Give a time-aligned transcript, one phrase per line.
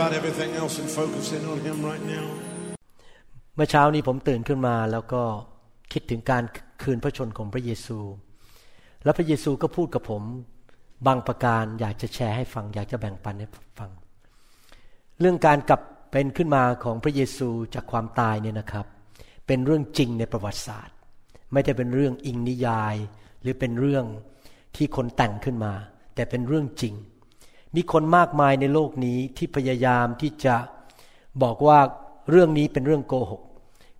[0.00, 2.26] about everything else and focus in on Him right now.
[3.56, 5.22] เมื่อเช้านี้ผมตื่นขึ้นมาแล้วก็
[5.92, 6.42] คิดถึงการ
[6.82, 7.98] คืนพระชนของพระเยซู
[9.04, 10.22] แล้วพระเยซูก็พูดกับผม
[11.06, 13.90] บางประการอยากจะแชร์ให้ฟัง อยากจะแบ่งปันให้ฟัง
[15.20, 18.86] เรื่องการกลับเป็นขึ้นมาของพระเยซูจากความตายเนี่ยนะครับ
[19.46, 20.96] เป็นเรื่องจริงในประวัติศาสตร์
[21.52, 22.94] ไม่ได้เป็นเรื่องอิงนิยาย
[23.42, 24.04] หรือเป็นเรื่อง
[24.76, 25.72] ที่คนแต่งขึ้นมา
[26.14, 26.94] แต่เป็นเรื่องจริง
[27.76, 30.56] มีคนมากมายในโลกนี้ที่พยายามที่จะ
[31.42, 31.78] บอกว่า
[32.30, 33.42] เรื่องนี้เป็นเรื่องโกหก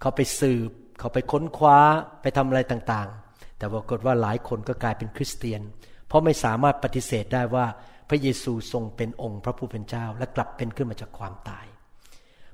[0.01, 1.79] เขาไปสืบ เขาไปค้นคว้า
[2.23, 5.61] ไปทำอะไรต่างๆ แต่ปรากฏว่าหลายคนก็กลายเป็นคริสเตียน
[6.07, 7.67] เพราะไม่สามารถปฏิเสธได้ว่า
[8.09, 11.67] พระเยซูทรงเป็นองค์พระผู้เป็นเจ้า และกลับเป็นขึ้นมาจากความตาย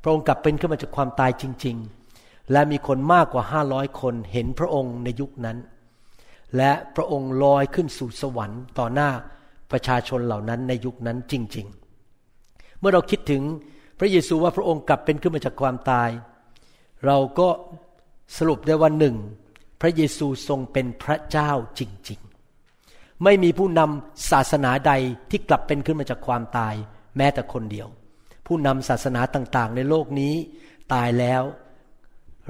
[0.02, 1.76] พระองค์กลับเป็นขึ้นมาจากความตายจริง
[2.14, 5.58] ๆ และมีคนมากกว่าห้าร้อยคนเห็นพระองค์ในยุคนั้น
[6.56, 9.10] และพระองค์ลอยขึ้นสู่สวรรค์ต่อหน้า
[9.70, 11.66] ประชาชนเหล่านั้นในยุคนั้นจริง
[12.22, 13.42] ๆ เมื่อเราคิดถึง
[13.98, 16.10] พระเยซูว่าพระองค์กลับเป็นขึ้นมาจากความตาย
[17.06, 17.48] เราก็
[18.36, 19.16] สรุปได้ว่าหนึ่ง
[19.80, 21.80] พระเยซูทรงเป็นพระเจ้าจ
[22.10, 22.20] ริง
[22.70, 24.92] ๆ ไม่มีผู้นำศาสนาใด
[25.30, 26.74] ที่กลับเป็นขึ้นมาจากความตาย
[27.16, 27.88] แม้แต่คนเดียว
[28.46, 30.34] ผู้นำศาสนาต่างๆ ในโลกนี้
[30.94, 31.42] ตายแล้ว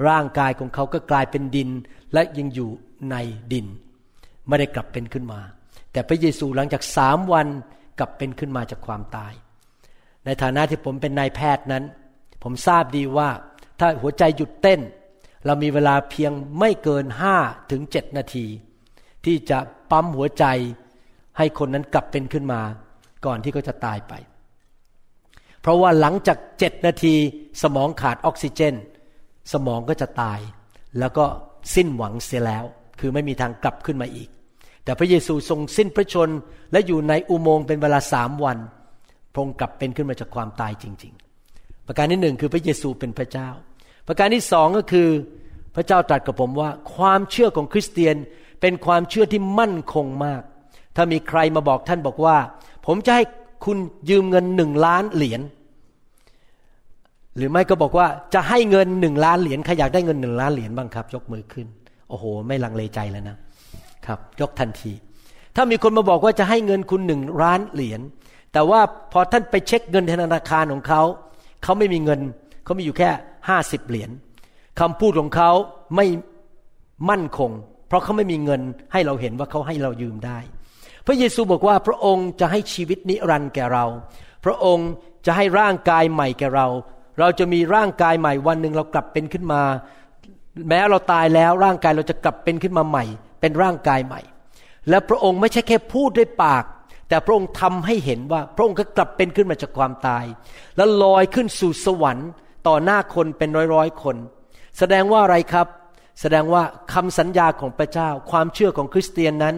[0.07, 1.69] ร่างกายของเขาก็กลายเป็นดิน
[2.13, 2.69] และยังอยู่
[3.11, 3.15] ใน
[3.53, 3.65] ดิน
[4.47, 5.39] ไม่ได้กลับเป็นขึ้นมา
[5.91, 7.47] แต่พระเยซูหลังจากสามวัน
[7.99, 9.33] กลับเป็นขึ้นมาจากความตาย
[10.25, 11.83] ในฐานะที่ผมเป็นนายแพทย์นั้น
[12.43, 13.29] ผมทราบดีว่า
[13.79, 14.79] ถ้าหัวใจหยุดเต้น
[15.45, 17.35] เรามีเวลาเพียงไม่เกินห้า
[17.71, 18.45] ถึงเจ็ดนาที
[19.25, 19.57] ที่จะ
[19.91, 20.45] ปั๊มหัวใจ
[21.37, 22.61] ให้คนนั้นกลับเป็นขึ้นมา
[23.25, 24.13] ก่อนที่เขาจะตายไป
[25.61, 27.15] เพราะว่าหลังจากเจ็ดนาที
[27.63, 28.75] สมองขาดออกซิเจน
[29.53, 30.39] สมองก็จะตาย
[30.99, 31.25] แล้วก็
[31.75, 32.63] สิ้นหวังเสียแล้ว
[32.99, 34.29] คือไม่มีทางกลับขึ้นมาอีก
[34.87, 36.29] แต่พระเยซูทรงสิ้นพระชน
[36.71, 38.57] และอยู่ในอุโมงค์เป็นเวลาสามวัน
[39.33, 41.13] พระองค์กลับเป็นขึ้นมาจากความตายจริง
[41.49, 43.49] ๆ ประการที่หนึ่งคือพระเยซูเป็นพระเจ้า
[44.07, 45.07] ประการที่สองก็คือ
[45.75, 48.15] พระเจ้าตรัสกับผมว่า ความเชื่อของคริสเตียน
[48.61, 50.41] เป็นความเชื่อที่มั่นคงมาก
[50.95, 52.37] ถ้ามีใครมาบอกท่านบอกว่า
[52.85, 53.23] ผมจะให้
[53.65, 53.77] คุณ
[54.09, 55.41] ยืมเงินหนึ่งล้านเหรียญ
[57.37, 61.67] หรือไม่ก็บอกว่าจะให้เงินหนึ่งล้านเหรียญใครอยากได้เงินหนึ่งล้านเหรียญบ้างครับ ยกมือขึ้น
[62.09, 63.37] โอ้โห ไม่ลังเลใจแล้วนะ
[64.07, 64.91] ครับยกทันที
[65.55, 68.01] ถ้ามีคนมาบอกว่าจะให้เงินคุณหนึ่งล้านเหรียญ
[68.53, 68.81] แต่ว่า
[69.11, 71.01] พอท่านไปเช็คเงินธนาคารของเขา
[71.63, 72.21] เขาไม่มีเงิน
[72.63, 73.09] เขามีอยู่แค่
[73.49, 74.09] ห้าสิบเหรียญ
[74.79, 75.51] คำพูดของเขา
[75.95, 76.05] ไม่
[77.09, 77.51] มั่นคง
[77.87, 78.61] เพราะเขาไม่มีเงิน
[78.93, 80.37] ให้เราเห็นว่าเขาให้เรายืมได้
[81.05, 83.85] พระเยซูบอกว่าพระองค์จะให้ชีวิตนิรันดร์แก่เรา
[84.45, 84.89] พระองค์
[85.25, 86.67] จะให้ร่างกายใหม่แก่เรา
[87.19, 89.61] เราจะมีร่างกายใหม่วันหนึ่งเรากลับเป็นขึ้นมา
[90.69, 93.05] แม้เราตายแล้วร่างกายเราจะกลับเป็นขึ้นมาใหม่
[93.39, 94.21] เป็นร่างกายใหม่
[94.89, 96.63] และพระองค์ไม่ใช่แค่พูดด้วยปาก
[97.09, 100.25] แต่พระองค์ทำให้เห็นว่า พระองค์ก็กลับเป็นขึ้นมาจากความตาย
[100.77, 102.29] แล้วลอยขึ้นสู่สวรรค์
[102.67, 104.15] ต่อหน้าคนเป็นร้อยร้อยๆคน
[104.77, 105.67] แสดงว่าอะไรครับ
[106.21, 109.55] แสดงว่าคำสัญญาของพระเจ้า ความเชื่อของคริสเตียนนั้น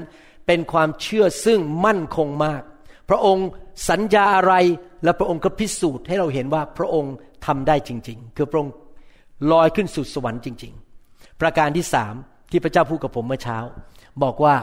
[0.47, 2.61] เป็นความเชื่อซึ่งมั่นคงมาก
[3.09, 3.47] พระองค์
[3.89, 4.53] สัญญาอะไร
[5.03, 7.13] และพระองค์ก็พิสูจน์ให้เราเห็นว่าพระองค์
[7.45, 8.73] ทำได้จริง ๆ คือพระองค์
[9.51, 10.73] ลอยขึ้นสู่สวรรค์จริง
[11.07, 12.13] ๆ ประการที่สาม
[12.51, 13.57] ที่พระเจ้าพูดกับผมเมื่อเช้า
[14.23, 14.55] บอกว่า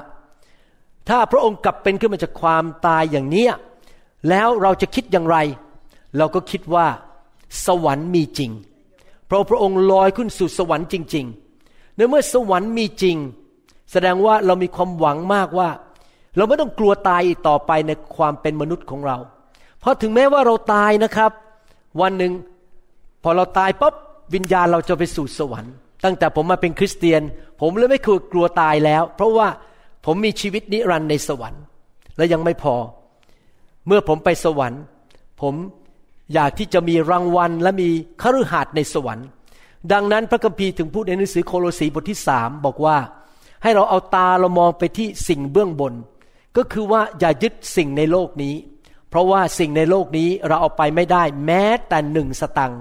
[1.08, 3.52] ถ้าพระองค์กลับเป็นขึ้นมาจากความตายอย่างเนี้ย
[4.28, 5.36] แล้วเราจะคิดอย่างไร
[6.18, 6.86] เราก็คิดว่า
[7.66, 8.50] สวรรค์มีจริง
[9.26, 11.26] เพราะพระองค์ลอยขึ้นสู่สวรรค์จริง
[11.62, 13.16] ๆ ในเมื่อสวรรค์มีจริง
[13.92, 15.68] แสดงว่าเรามีความหวังมากว่า
[16.36, 19.16] เราไม่ต้องกลัวตายอีกต่อไปในความเป็นมนุษย์ของเรา
[19.80, 21.30] เพราะถึงแม้ว่าเราตายนะครับ
[22.00, 22.32] วันหนึ่ง
[23.22, 23.94] พอเราตายปั๊บ
[24.34, 25.72] วิญญาณเราจะไปสู่สวรรค์
[26.04, 27.22] ตั้งแต่ผมมาเป็นคริสเตียน
[27.60, 29.48] ผมเลยไม่คกลัวตายแล้ว เพราะว่า
[30.04, 31.62] ผมมีชีวิตนิรันดร์ในสวรรค์
[32.16, 32.74] และยังไม่พอ
[33.86, 34.82] เมื่อผมไปสวรรค์
[35.40, 35.54] ผม
[36.34, 37.88] อยากที่จะมีรางวัลและมี
[38.22, 39.26] คฤหาสน์ในสวรรค์
[39.92, 42.96] ดังนั้นพระคัมภีร์ถึงพูดในหนังสือโคโลสีบทที่สามบอกว่า
[43.62, 45.94] ให้เราเอาตาเรามองไปที่สิ่งเบื้องบน
[46.56, 48.54] ก็คือว่าอย่ายึดสิ่งในโลกนี้
[49.08, 52.80] เพราะว่าสิ่งในโลกนี้เราเอาไปไม่ได้แม้แต่หนึ่งสตังค์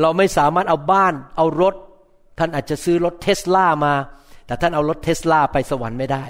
[0.00, 1.74] เราไม่สามารถเอาบ้าน เอารถ
[2.38, 3.94] ท่านอาจจะซื้อรถเทสลามา
[4.46, 6.24] แต่ท่านเอารถเทสลาไปสวรรค์ไม่ได้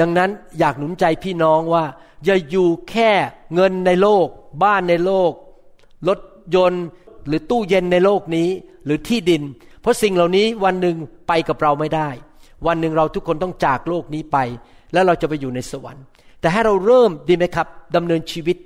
[0.00, 1.84] ดังนั้นอยากหนุนใจพี่น้องว่า
[2.24, 3.10] อย่าอยู่แค่
[3.54, 4.26] เงินในโลก
[4.64, 5.32] บ้านในโลก
[6.08, 6.20] รถ
[6.54, 6.84] ยนต์
[7.26, 8.48] หรือตู้เย็นในโลกนี้
[8.84, 9.42] หรือที่ดิน
[9.80, 10.96] เพราะสิ่งเหล่านี้วันหนึ่ง
[11.28, 12.08] ไปกับเราไม่ได้
[12.66, 14.38] วันหนึ่งเราทุกคนต้องจากโลกนี้ไป
[14.92, 16.04] แล้วเราจะไปอยู่ในสวรรค์
[16.40, 17.66] แต่ให้เราเริ่มดีไหมครับ
[17.96, 18.56] ดำเนินชีวิต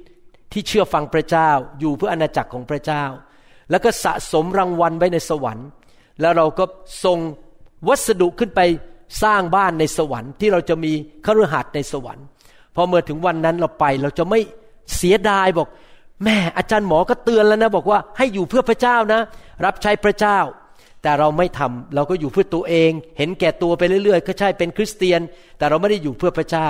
[0.53, 1.51] ที่เชื่อฟังพระเจ้า
[1.81, 3.05] อยู่เพื่ออาณาจักรของพระเจ้า
[3.71, 5.69] แล้วก็สะสมรางวัลไว้ในสวรรค์
[6.21, 6.65] แล้วเราก็
[7.05, 7.19] ส่ง
[7.89, 8.61] วัสดุขึ้นไป
[9.23, 10.93] สร้างบ้านในสวรรค์ที่เราจะมี
[11.27, 12.25] คฤหัสถ์ในสวรรค์
[12.75, 14.41] พอเมื่อถึงวันนั้นเราไปเราจะไม่
[14.97, 15.69] เสียดายบอก
[16.25, 19.21] แม่อาจารย์หมอก็เตือนแล้วนะบอกว่าให้อยู่เพื่อพระเจ้านะ
[19.65, 20.39] รับใช้พระเจ้า
[21.03, 25.21] แต่เราไม่ทำเราก็อยู่เพื่อตัวเอง เห็นแก่ตัวไปเรื่อยๆ ก็ใช่เป็นคริสเตียน
[25.59, 26.69] แต่เราไม่ได้อยู่เพื่อพระเจ้า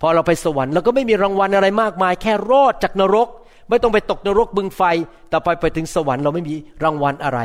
[0.00, 3.28] พอเราไปสวรรค์เราก็ไม่มีรางวัลอะไรมากมาย แค่รอดจากนรก
[3.70, 4.82] ไม่ต้องไปตกนรกบึงไฟ
[5.28, 6.54] แต่ไปไปถึงสวรรค์เราไม่มี
[6.84, 7.40] รางวัลอะไร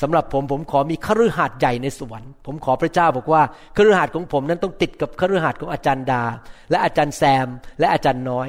[0.00, 3.42] สำหรับผมผมขอมีคฤหาสน์ใหญ่ในสวรรค์ผมขอพระเจ้าบอกว่า
[3.76, 6.22] คฤหาสน์ของผมนั้นต้องติดกับคฤหาสน์ของอาจารย์ดา
[6.70, 7.48] และอาจารย์แซม
[7.78, 8.48] และอาจารย์น้อย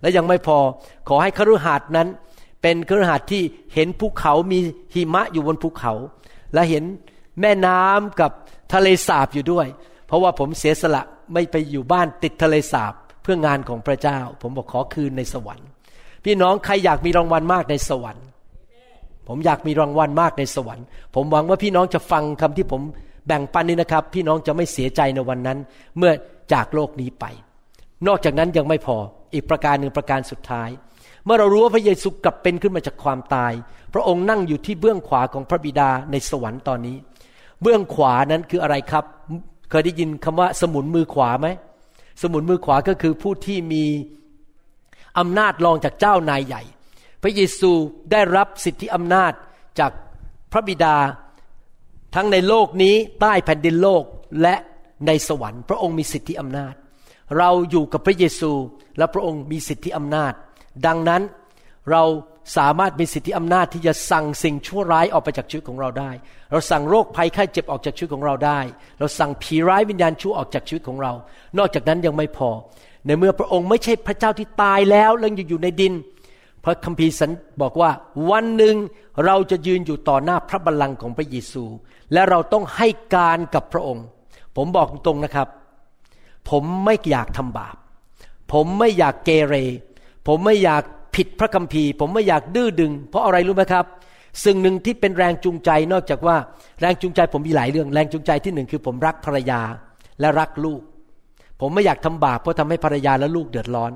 [0.00, 0.58] และยังไม่พอ
[1.08, 2.08] ขอให้คฤหาสน์นั้น
[2.62, 3.42] เป็นคฤหาสน์ที่
[3.74, 4.58] เห็นภูเขามี
[4.94, 5.92] หิมะอยู่บนภูเขา
[6.54, 6.84] และเห็น
[7.40, 8.30] แม่น้ำกับ
[8.74, 9.66] ทะเลสาบอยู่ด้วย
[10.06, 11.02] เพราะว่าผมเสียสละ
[11.32, 15.68] ไม่ไปอยู่บ้านติดทะเลสาบเพื่องานของพระเจ้า ผมบอกขอคืนในสวรรค์
[16.24, 18.25] พี่น้องใครอยากมีรางวัลมากในสวรรค์
[19.28, 22.82] ผมอยากมีรางวัลมากในสวรรค์ ผมหวังว่าพี่น้องจะฟังคำที่ผม
[23.26, 25.58] แบ่งปันนี้นะครับ พี่น้องจะไม่เสียใจในวันนั้น
[25.98, 26.12] เมื่อ
[26.52, 27.24] จากโลกนี้ไป
[28.06, 28.96] นอกจากนั้นยังไม่พอ
[29.34, 30.68] อีกประการหนึ่งประการสุดท้าย
[31.24, 33.52] เมื่อเรารู้ว่าพระเยซูกลับเป็นขึ้นมาจากความตาย
[33.94, 36.96] พระองค์นั่งอยู่ที่เบื้องขวาของพระบิดาในสวรรค์ตอนนี้
[37.62, 39.04] เบื้องขวานั้นคืออะไรครับ
[39.70, 41.48] เคยได้ยินคำว่าสมุนมือขวาไหม
[42.22, 43.84] สมุนมือขวาก็คือผู้ที่มี
[45.18, 46.62] อำนาจรองจากเจ้านายใหญ่
[47.26, 47.72] ระเยซู
[48.12, 49.32] ได้รับสิทธิอำนาจ
[49.78, 49.92] จาก
[50.52, 50.96] พระบิดา
[52.14, 54.04] ทั้งในโลกนี้ใต้แผ่นดินโลก
[54.42, 54.54] และ
[55.06, 56.74] ในสวรรค์ พระองค์มีสิทธิอำนาจ
[57.38, 58.52] เราอยู่กับพระเยซู
[58.98, 60.32] และพระองค์มีสิทธิอำนาจ
[60.86, 61.22] ดังนั้น
[61.90, 62.02] เรา
[62.56, 66.10] สามารถมีสิทธิอำนาจที่จะสั่งสิ่งชั่วร้ายออกไปจากชีวิตของเราได้
[66.50, 68.60] เราสั่งโรคภัยไข้เจ็บออกจากชีวิตของเราได้
[68.98, 71.12] เราสั่งผีร้ายวิญญาณชั่วออกจากชีวิตของเรา
[71.58, 72.50] นอกจากนั้นยังไม่พอ
[73.06, 75.92] ในเมื่อพระองค์ไม่ใช่พระเจ้าที่ตายแล้วแล้วยังอยู่ในดิน
[76.66, 77.30] พระคัมภีร์สัน
[77.62, 77.90] บอกว่า
[78.30, 78.76] วันหนึ่ง
[79.24, 81.64] เราจะยืนอยู่ต่อหน้าพระบัลลังก์ของพระเยซู
[82.12, 84.06] และเราต้องให้การกับพระองค์
[84.56, 85.48] ผมบอกตรงนะครับ
[86.50, 87.76] ผมไม่อยากทำบาป
[88.52, 89.54] ผมไม่อยากเกเร
[90.26, 90.82] ผมไม่อยาก
[91.16, 93.84] ผิดพระคัมภีร์ ผมไม่อยากดื้อดึง เพราะอะไรรู้ไหมครับ
[94.44, 96.36] สิ่งหนึ่งที่เป็นแรงจูงใจนอกจากว่า
[96.80, 99.60] แรงจูงใจผมมีหลายเรื่องแรงจูงใจที่หนึ่งคือผมรักภรรยา
[100.20, 100.82] และรักลูก
[101.60, 103.92] ผมไม่อยากทำบาปเพราะทำให้ภรรยาและลูกเดือดร้อน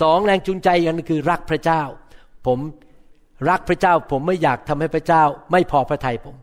[0.00, 1.82] สองแรงจูงใจกันคือรักพระเจ้า
[2.46, 2.58] ผม
[3.48, 5.22] รักพระเจ้า ผมไม่อยากทำให้พระเจ้า
[5.52, 6.36] ไม่พอพระทัยผม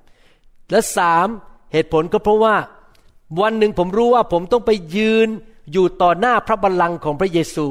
[0.71, 1.27] และสาม
[1.73, 2.55] เหตุผลก็เพราะว่า
[3.41, 5.27] วันหนึ่งผมรู้ว่าผมต้องไปยืน
[5.71, 7.67] อยู่ต่อหน้าพระบัลลังก์ของพระเยซู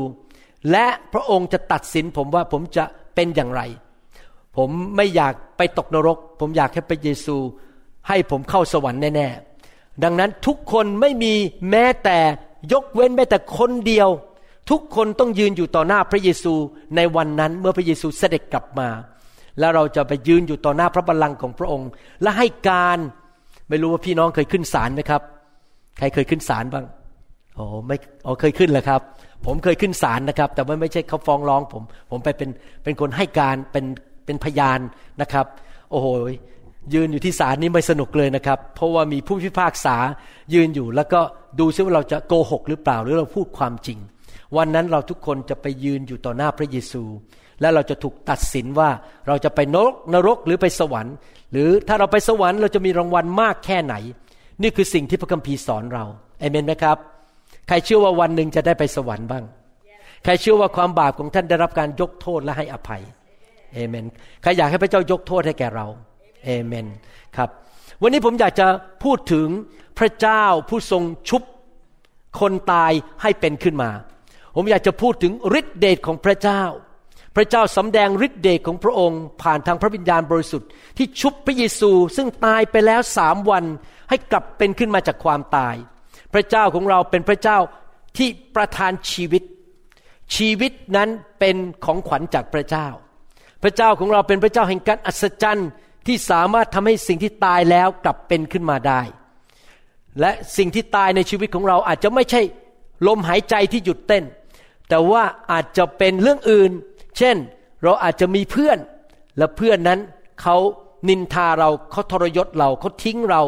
[0.70, 2.84] และพระองค์จะตัดสินผมว่าผมจะ
[3.14, 3.62] เป็นอย่างไร
[4.56, 7.36] ผมไม่อยากไปตกนรก ผมอยากให้พระเยซู
[8.08, 11.34] ให้ผมเข้าสวรรค์แน่ๆดังนั้นทุกคนไม่มี
[11.70, 12.18] แม้แต่
[12.72, 14.08] ยกเว้นแม้แต่คนเดียว
[14.70, 16.54] ทุกคนต้องยืนอยู่ต่อหน้าพระเยซู
[16.96, 18.88] ในวันนั้นเมื่อพระเยซูเสด็จกลับมา
[19.58, 21.88] แล้วเราจะไปยืนอยู่ต่อหน้าพระบัลลังก์ของพระองค์
[22.22, 22.98] และให้การ
[23.68, 25.22] ไม่รู้ว่าพี่น้องเคยขึ้นศาลไหมครับ
[25.98, 26.84] ใครเคยขึ้นศาลบ้าง
[27.56, 27.96] โอ้ไม่
[28.26, 29.00] อ๋อเคยขึ้นเหรอครับ
[29.46, 32.50] ผมเคยขึ้นศาลนะครับ แต่ว่าไม่ใช่เขาฟ้องร้องผม ผมไปเป็น
[32.84, 33.84] เป็นคนให้การเป็น
[34.24, 34.80] เป็นพยาน
[35.20, 35.46] นะครับ
[35.90, 36.06] โอ้โห
[36.94, 39.96] ยืนอยู่ที่ศาลนี้ไม่สนุกเลยนะครับ เพราะว่ามีผู้พิพากษา
[40.54, 41.20] ยืนอยู่แล้วก็
[41.60, 43.98] ดูซิว่าเราจะโกหกหรือเปล่าหรือเราพูดความจริง
[44.56, 47.02] วันนั้นเราทุกคนจะไปยืนอยู่ต่อหน้าพระเยซู
[47.60, 48.90] และเราจะถูกตัดสินว่า
[49.28, 51.14] เราจะไปนรกนรกหรือไปสวรรค์
[51.52, 53.94] หรือถ้าเราไปสวรรค์เราจะมีรางวัลมากแค่ไหน
[54.62, 56.04] นี่คือสิ่งที่พระคัมภีร์สอนเรา
[56.40, 56.96] เอเมนไหมครับ
[57.68, 59.44] ใครเชื่อว่าวันหนึ่งจะได้ไปสวรรค์บ้าง
[60.24, 63.02] ใครเชื่อว่าความบาปของท่านได้รับการยกโทษและให้อภัย
[63.74, 64.06] เอเมน
[64.42, 65.86] ใครอยากให้พระเจ้ายกโทษให้แก่เรา
[66.44, 66.86] เอเมน
[67.36, 67.48] ครับ
[68.02, 68.66] วันนี้ผมอยากจะ
[69.04, 69.48] พูดถึง
[69.98, 71.42] พระเจ้าผู้ทรงชุบ
[72.40, 72.92] คนตาย
[73.22, 73.90] ให้เป็นขึ้นมา
[74.56, 76.62] ผมอยากจะพูดถึงฤทธิเดชของพระเจ้า
[77.36, 83.64] พระเจ้าสำแดงฤทธิเดชของพระองค์ ผ่านทางพระวิญญาณบริสุทธิ์ที่ชุบพระเยซูซึ่งตายไปแล้วสามวัน
[84.08, 85.74] ให้กลับเป็นขึ้นมาจากความตาย
[86.34, 87.58] พระเจ้าของเราเป็นพระเจ้า
[88.16, 89.42] ที่ประทานชีวิต
[90.36, 92.88] ชีวิตนั้นเป็นของขวัญจากพระเจ้า
[93.62, 95.70] พระเจ้าของเราเป็นพระเจ้าแห่งการอัศจรรย์
[96.06, 99.00] ที่สามารถทำให้สิ่งที่ตายแล้วกลับเป็นขึ้นมาได้
[100.20, 102.40] และสิ่งที่ตายในชีวิตของเราอาจจะไม่ใช่
[103.06, 104.24] ลมหายใจที่หยุดเต้น
[104.90, 106.70] แต่ว่าอาจจะเป็นเรื่องอื่น
[107.18, 107.36] เช่น
[107.82, 108.78] เราอาจจะมีเพื่อน
[109.38, 110.00] และเพื่อนนั้น
[110.42, 110.56] เขา
[111.08, 113.42] นินทาเราเขาทรยศเราเขาทิ้งเรา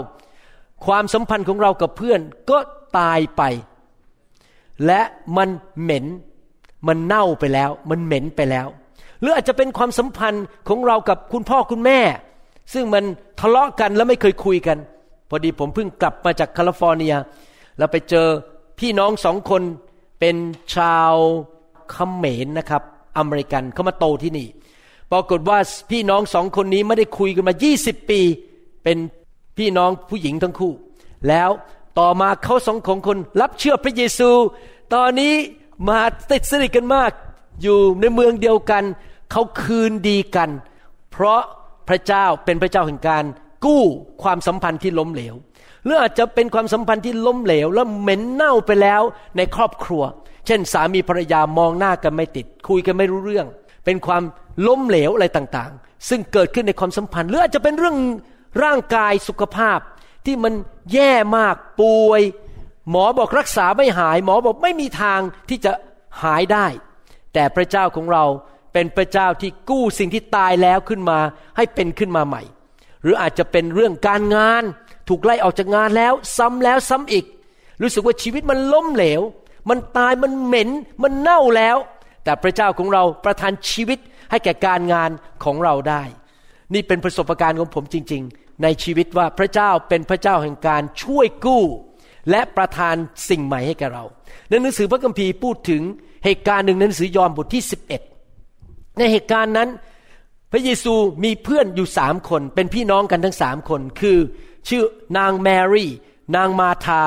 [0.87, 2.21] ความสัมพันธ์ของเรากับเพื่อน
[2.51, 2.59] ก็
[2.99, 3.43] ตายไป
[4.87, 5.01] และ
[5.37, 5.49] มัน
[5.83, 6.07] เหม็น
[6.89, 8.67] มันเน่าไปแล้ว มันเหม็นไปแล้ว
[9.21, 12.01] หรืออาจจะเป็นความสัมพันธ์ของเรากับคุณพ่อคุณแม่
[12.73, 13.05] ซึ่งมัน
[13.41, 14.79] ทะเลาะกันแล้วไม่เคยคุยกัน
[15.29, 17.15] พอดีผมเพิ่งกลับมาจากแคลิฟอร์เนีย
[17.79, 18.27] แล้วไปเจอ
[18.79, 19.63] พี่น้องสองคน
[20.25, 20.41] เป็น
[20.75, 21.15] ชาว
[21.91, 22.83] เขมรนะครับ
[23.19, 24.49] อเมริกันเขามาโตที่นี่
[25.13, 25.59] ปรากฏว่า
[25.91, 28.21] พี่น้องสองคนนี้ไม่ได้คุยกันมา 20 ปี
[28.85, 28.99] เป็น
[29.59, 30.73] พี่น้องผู้หญิงทั้งคู่
[31.29, 31.51] แล้ว
[31.99, 34.31] ต่อมาเขาสองของคนรับเชื่อพระเยซู
[34.95, 35.35] ตอนนี้
[35.89, 36.01] มา
[36.31, 37.11] ติดสนิทกันมาก
[37.63, 38.85] อยู่ในเมืองเดียวกัน
[39.31, 40.51] เขาคืนดีกัน
[41.11, 41.43] เพราะ
[41.89, 43.25] พระเจ้าเป็นพระเจ้าแห่งการ
[43.65, 43.83] กู้
[44.23, 45.35] ความสัมพันธ์ที่ล้มเหลว
[45.85, 49.03] หรืออาจจะเป็นความสัมพันธ์ที่ล้มเหลว แล้วเหม็นเน่าไปแล้ว
[49.37, 50.03] ในครอบครัว
[50.47, 53.47] เช่น สามีภรรยามองหน้ากันไม่ติด คุยกันไม่รู้เรื่อง
[53.85, 54.23] เป็นความ
[54.67, 57.99] ล้มเหลวอะไรต่างๆ ซึ่งเกิดขึ้นในความสัมพันธ์ หรืออาจจะเป็นเรื่อง
[58.65, 59.79] ร่างกายสุขภาพ
[60.27, 60.53] ที่มัน
[60.93, 62.23] แย่มากป่วย
[62.91, 65.73] หมอบอกรักษาไม่หาย หมอบอกไม่มีทางที่จะ
[66.23, 66.67] หายได้
[67.33, 68.25] แต่พระเจ้าของเรา
[68.73, 71.19] เป็นพระเจ้าที่กู้สิ่งที่ตายแล้วขึ้นมา
[71.57, 72.43] ให้เป็นขึ้นมาใหม่
[73.03, 74.63] หรืออาจจะเป็นเรื่องการงาน
[75.09, 77.25] ถูกไล่ออกจากงานแล้ว ซ้ำแล้วซ้ำอีก
[77.83, 79.21] รู้สึกว่าชีวิตมันล้มเหลว
[79.69, 80.69] มันตายมันเหม็น
[81.03, 81.77] มันเน่าแล้ว
[82.25, 83.99] แต่พระเจ้าของเราประทานชีวิต
[84.31, 85.11] ให้แก่การงาน
[85.45, 86.03] ของเราได้
[86.75, 91.65] นี่เป็นประสบการณ์ของผมจริง ๆ ในชีวิตว่าพระเจ้าเป็นพระเจ้าแห่งการช่วยกู้
[92.31, 92.97] และประทาน
[93.29, 94.05] สิ่งใหม่ให้แก่เรา
[94.49, 95.83] ในหนังสือพระคัมภีร์พูดถึง
[96.25, 97.63] เหตุการณ์หนึ่งในหนังสือยอห์นบทที่
[98.31, 99.69] 11 ในเหตุการณ์นั้น
[100.53, 100.95] พระเยซู
[101.25, 104.19] มีเพื่อนอยู่สามคน เป็นพี่น้องกันทั้งสามคน คือ
[104.69, 104.85] ชื่อ
[105.17, 105.91] นางแมรี่
[106.37, 107.03] นางมาธา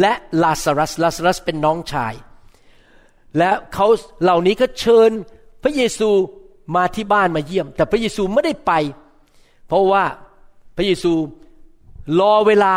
[0.00, 2.14] และลาซารัส ลาซารัสเป็นน้องชาย
[3.38, 3.86] และเขา
[4.22, 5.10] เหล่านี้ก็เชิญ
[5.62, 6.10] พระเยซู
[6.76, 8.72] มาที่บ้านมาเยี่ยม แต่พระเยซูไม่ได้ไป
[9.68, 10.04] เพราะว่า
[10.76, 11.12] พระเยซู
[12.20, 12.74] รอเวลา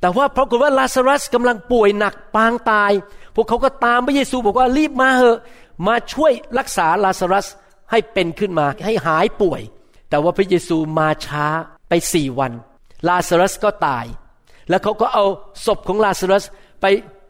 [0.00, 2.92] แต่ว่าเพราะว่าลาซารัสกำลังป่วยหนักปางตาย
[3.34, 5.38] พวกเขาก็ตามพระเยซูบอกว่ารีบมาเหอะ
[5.86, 7.46] มาช่วยรักษาลาซารัส
[7.90, 9.60] ให้เป็นขึ้นมาให้หายป่วย
[10.10, 11.46] แต่ว่าพระเยซูมาช้า
[11.88, 12.52] ไปสี่วัน
[13.08, 14.06] ลาซารัสก็ตาย
[14.68, 15.24] แล้วเขาก็เอา
[15.66, 16.44] ศพของลาซารัส
[16.80, 16.84] ไป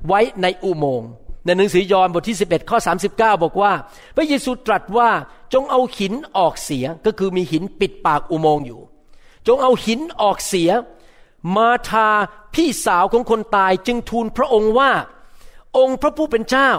[0.06, 1.10] ไว้ในอุโมงค์
[1.44, 2.78] ในหนังสือยอห์นบทที่ 11 ข้อ
[3.10, 3.72] 39 บอกว่า
[4.16, 5.10] พระเยซูตรัสว่า
[5.52, 8.80] จงเอาหินออกเสียก็คือมีหินปิดปากอุโมงค์อยู่
[9.46, 10.70] จงเอาหินออกเสีย
[11.56, 12.08] มาทา
[12.54, 14.90] พี่สาวของคนตายจึงทูลพระองค์ว่า
[15.78, 16.70] องค์พระผู้เป็นเจ้า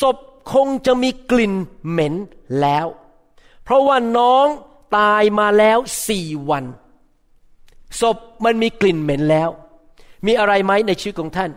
[0.00, 0.16] ศพ
[0.52, 1.54] คงจะมีกลิ่น
[1.88, 2.14] เหม็น
[2.60, 2.86] แล้ว
[3.64, 4.46] เพราะว่าน้อง
[4.96, 6.64] ตายมาแล้วสี่วัน
[8.00, 9.48] ศพมันมีกลิ่นเหม็นแล้ว
[10.26, 11.50] มีอะไรไหมในชีวิตของท่าน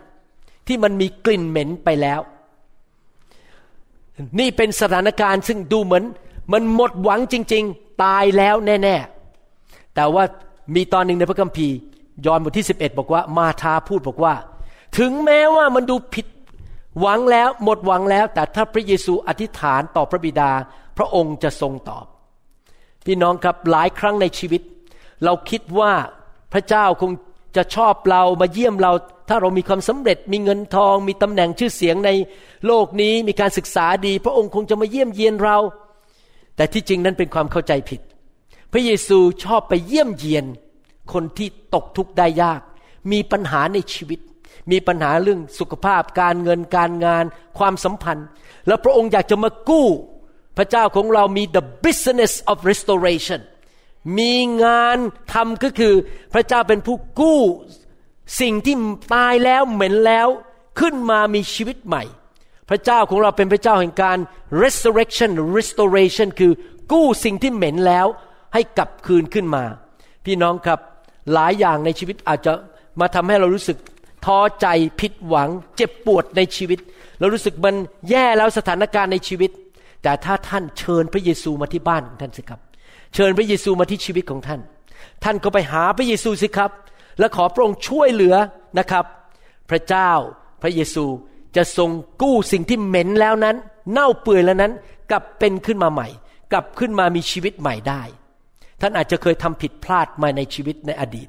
[0.66, 2.20] ที่มันมีกลิ่นเหม็นไปแล้ว
[4.38, 6.04] นี่เป็นสถานการณ์ซึ่งดูเหมือน
[6.52, 8.96] มันหมดหวังจริง ๆ ตายแล้วแน่
[9.44, 10.24] ๆ แต่ว่า
[10.74, 11.76] มีตอนหนึ่งในพระคัมภีร์
[12.26, 14.34] ยอห์นบทที่ 11 บอกว่ามาทาพูดบอกว่า
[14.98, 16.26] ถึงแม้ว่ามันดูผิด
[17.00, 20.50] หวังแล้วหมดหวังแล้ว แต่ถ้าพระเยซูอธิษฐานต่อพระบิดา
[20.96, 22.06] พระองค์จะทรงตอบ
[23.04, 24.62] พี่น้องครับหลายครั้งในชีวิต
[25.24, 25.92] เราคิดว่า
[26.54, 27.12] พระเจ้าคง
[27.56, 28.92] จะชอบเรามาเยี่ยมเรา
[29.28, 32.10] ถ้าเรามีความสำเร็จมีเงินทอง มีตำแหน่งชื่อเสียงใน
[32.66, 35.58] โลกนี้มีการศึกษาดี พระองค์คงจะมาเยี่ยมเยียนเรา
[36.56, 38.00] แต่ที่จริงนั้นเป็นความเข้าใจผิด
[38.72, 40.44] พระเยซูชอบไปเยี่ยมเยียน
[41.12, 42.60] คนที่ตกทุกข์ได้ยาก
[43.12, 44.20] มีปัญหาในชีวิต
[44.70, 47.24] มีปัญหาเรื่องสุขภาพการเงินการงาน
[47.58, 48.26] ความสัมพันธ์
[48.66, 49.88] แล้วพระองค์อยากจะมากู้
[50.56, 53.40] พระเจ้าของเรามี the business of restoration
[54.18, 54.32] มี
[54.64, 54.98] งาน
[55.32, 55.94] ทำก็คือ
[56.32, 57.40] พระเจ้าเป็นผู้กู้
[58.40, 58.74] สิ่งที่
[59.14, 60.28] ตายแล้วเหม็นแล้ว
[60.80, 62.04] ขึ้นมามีชีวิตใหม่
[62.70, 64.18] พระเจ้าของเราเป็นพระเจ้าแห่งการ
[64.62, 66.52] resurrection restoration คือ
[66.92, 68.06] กู้สิ่งที่เหม็นแล้ว
[68.54, 69.64] ให้กลับคืนขึ้นมา
[70.24, 70.78] พี่น้องครับ
[71.32, 72.52] หลายอย่างในชีวิตอาจจะ
[73.00, 73.78] มาทำให้เรารู้สึก
[74.24, 74.66] ท้อใจ
[75.00, 76.78] ผิดหวัง เจ็บปวดในชีวิต
[77.20, 77.74] เรารู้สึกมัน
[78.10, 79.50] แย่แล้วสถานการณ์ในชีวิต
[80.02, 82.60] แต่ถ้าท่านเชิญพระเยซูมาที่บ้านของท่านสิครับ
[83.14, 84.60] เชิญพระเยซูมาที่ชีวิตของท่าน
[85.24, 86.70] ท่านก็ไปหาพระเยซูสิครับ
[87.18, 88.34] และขอพระองค์ช่วยเหลือ
[88.78, 89.04] นะครับ
[89.70, 90.10] พระเจ้า
[90.62, 91.04] พระเยซู
[91.56, 91.90] จะทรง
[92.22, 93.56] กู้สิ่งที่เหม็นแล้วนั้น
[93.92, 94.72] เน่าเปื่อยแล้วนั้น
[95.10, 96.08] กลับเป็นขึ้นมาใหม่
[96.52, 98.02] กลับขึ้นมามีชีวิตใหม่ได้
[98.80, 101.28] ท่านอาจจะเคยทำผิดพลาดมาในชีวิตในอดีต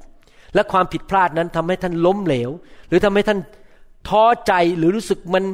[0.54, 2.50] และความผิดพลาดนั้นทำให้ท่านล้มเหลว
[2.88, 3.38] หรือทำให้ท่าน
[4.08, 5.44] ท้อใจหรือรู้สึกมัน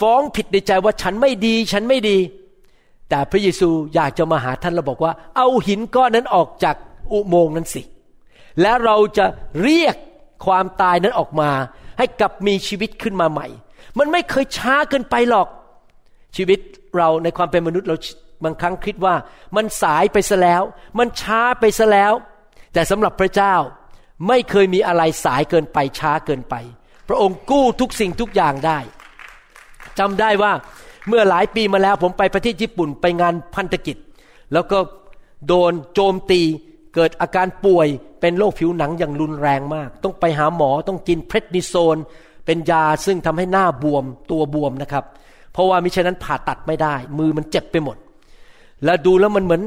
[0.00, 2.18] ฟ้องผิดในใจว่าฉันไม่ดี ฉันไม่ดี
[3.12, 6.76] แต่พระเยซูอยากจะมาหาท่านแล้วบอกว่า เอาหินก้อนนั้นออกจาก
[7.12, 7.82] อุโมงค์นั้นสิ
[8.60, 9.26] และเราจะ
[9.62, 9.96] เรียก
[10.46, 11.50] ความตายนั้นออกมา
[11.98, 13.46] ให้กลับมีชีวิตขึ้นมาใหม่
[13.98, 15.48] มันไม่เคยช้าเกินไปหรอก
[16.36, 16.58] ชีวิต
[16.96, 17.96] เราในความเป็นมนุษย์เรา
[18.44, 19.14] บางครั้งคิดว่า
[19.56, 20.62] มันสายไปซะแล้ว
[20.98, 22.12] มันช้าไปซะแล้ว
[22.72, 23.54] แต่สำหรับพระเจ้า
[24.28, 26.54] ไม่เคยมีอะไรสายเกินไปช้าเกินไป
[27.08, 28.78] พระองค์กู้ทุกสิ่งทุกอย่างได้
[29.98, 30.52] จำได้ว่า
[31.08, 33.96] เมื่อหลายปีมาแล้วผมไปประเทศญี่ปุ่นไปงานพันธกิจ
[34.52, 34.78] แล้วก็
[35.46, 36.40] โดนโจมตี
[36.94, 37.86] เกิดอาการป่วย
[38.20, 41.96] เป็นโรคผิวหนังอย่างรุนแรงมาก ต้องไปหาหมอต้องกินเพรดนิโซน
[42.46, 45.04] เป็นยาซึ่งทำให้หน้าบวมตัวบวมนะครับ
[45.52, 47.96] เพราะว่ามิฉะนั้นผ่าตัดไม่ได้ มือมันเจ็บไปหมด
[48.84, 49.62] แล้วดูแล้วมันเหมือน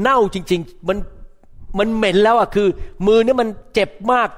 [0.00, 0.98] เน่าจริง ๆ มัน
[1.78, 2.68] มันเหม็นแล้วอะคือ
[3.06, 4.28] มือเนี่ยมันเจ็บมาก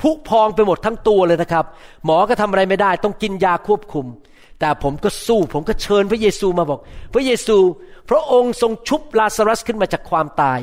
[0.00, 1.64] พุพองไปหมดทั้งตัวเลยนะครับ
[2.04, 4.06] หมอก็ทำอะไรไม่ได้ ต้องกินยาควบคุม
[4.64, 6.80] แต่ผมก็สู้ผมก็เชิญพระเยซูมาบอก
[7.14, 7.56] พระเยซู
[8.10, 10.60] พระองค์ทรงชุบลาซารัสขึ้นมาจากความตาย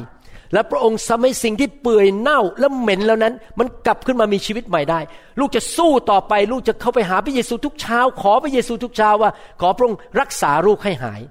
[0.54, 5.00] และพระองค์ทำให้สิ่งที่เปื่อยเน่าและเหม็นแล้วนั้น มันกลับขึ้นมามีชีวิตใหม่ได้
[5.40, 9.32] ลูกจะสู้ต่อไป ลูกจะเข้าไปหาพระเยซูทุกเช้า ขอพระเยซูทุกเช้าว่า
[9.62, 11.22] ขอพระองค์รักษาลูกให้หาย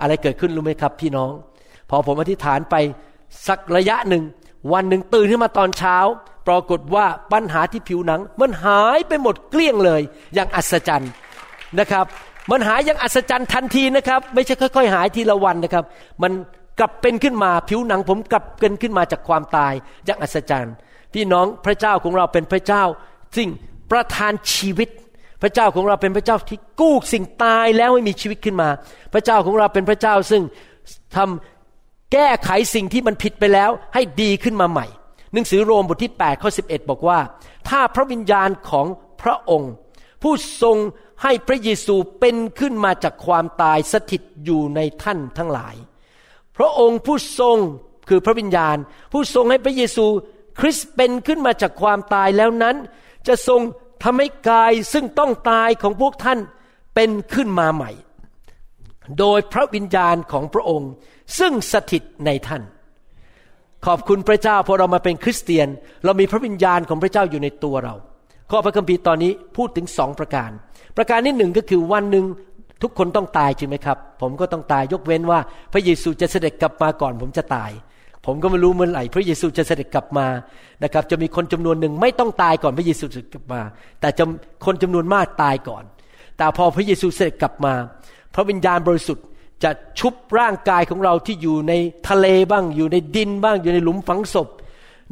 [0.00, 1.32] อะไรเกิดขึ้นรู้ไหมครับ พี่น้อง
[1.90, 2.74] พอผมอธิษฐานไป
[3.46, 4.22] สักระยะหนึ่ง
[4.72, 5.98] วันหนึ่งตื่นขึ้นมาตอนเช้า
[6.48, 10.02] ปรากฏว่าปัญหาที่ผิวหนัง มันหายไปหมดเกลี้ยงเลย
[10.34, 11.12] อย่างอัศจรรย์
[11.80, 12.04] นะครับ
[12.50, 15.84] มันหายอย่างอัศจรรย์ทันทีนะครับ ไม่ใช่ค่อย ๆ หายทีละวันนะครับ
[16.22, 16.32] มัน
[16.78, 19.72] กลับเป็นขึ้นมาผิวหนังผมกลับเป็นขึ้นมาจากความตาย
[20.04, 20.74] อย่างอัศจรรย์
[21.12, 22.82] พี่น้องพระเจ้าของเราเป็นพระเจ้า
[23.36, 23.50] สิ่ง
[23.90, 24.88] ประทานชีวิต
[25.42, 28.68] พระเจ้าของเราเป็นพระเจ้าที่กู้สิ่งตายแล้วให้มีชีวิตขึ้นมา
[29.12, 30.42] พระเจ้าของเราเป็นพระเจ้าซึ่ง
[31.16, 34.86] ทำแก้ไขสิ่งที่มันผิดไปแล้วให้ดีขึ้นมาใหม่
[35.32, 37.18] หนังสือโรมบทที่8ข้อ11 บอกว่า
[37.68, 38.86] ถ้าพระวิญญาณของ
[39.22, 39.72] พระองค์
[40.22, 40.76] ผู้ทรง
[41.22, 45.74] ให้พระเยซูเป็นขึ้นมาจากความตายสถิตอยู่ในท่านทั้งหลาย
[46.56, 47.58] พระองค์ผู้ทรง
[48.08, 48.76] คือพระวิญญาณ
[49.12, 50.06] ผู้ทรงให้พระเยซู
[50.60, 52.76] คริสต์เป็นขึ้นมาจากความตายแล้วนั้น
[53.26, 53.60] จะทรง
[54.02, 56.38] ทำให้กายซึ่งต้องตายของพวกท่าน
[56.94, 57.90] เป็นขึ้นมาใหม่
[59.18, 60.90] โดยพระวิญญาณของพระองค์
[61.38, 62.62] ซึ่งสถิตในท่าน
[63.86, 65.68] ขอบคุณพระเจ้าพอเรามาเป็นคริสเตียน
[66.04, 67.94] เรามีพระวิญญาณของพระเจ้าอยู่ในตัวเรา
[68.50, 70.50] ข้อพระคัมภีร์ตอนนี้พูดถึงสองประการ
[70.96, 72.24] ประการที่หนึ่งก็คือวันหนึ่ง
[72.82, 75.38] ทุกคนต้องตายจริงไหมครับ ผมก็ต้องตายยกเว้นว่า
[75.72, 77.70] พระเยซูจะเสด็จกลับมาก่อน ผมจะตาย
[78.26, 80.26] ผมก็ไม่รู้เมื่อไหร่พระเยซูจะเสด็จกลับมา
[80.84, 83.60] นะครับ จะมีคนจำนวนหนึ่งไม่ต้องตายก่อนพระเยซูจะกลับมา
[84.00, 84.24] แต่จะ
[84.66, 85.84] คนจำนวนมากตายก่อน
[86.36, 87.74] แต่พอพระเยซูเสด็จกลับมา
[88.34, 89.24] พระวิญญาณบริสุทธิ์
[89.64, 91.72] จะชุบร่างกายของเราที่อยู่ใน
[92.08, 94.48] ทะเลบ้าง อยู่ในดินบ้าง อยู่ในหลุมฝังศพ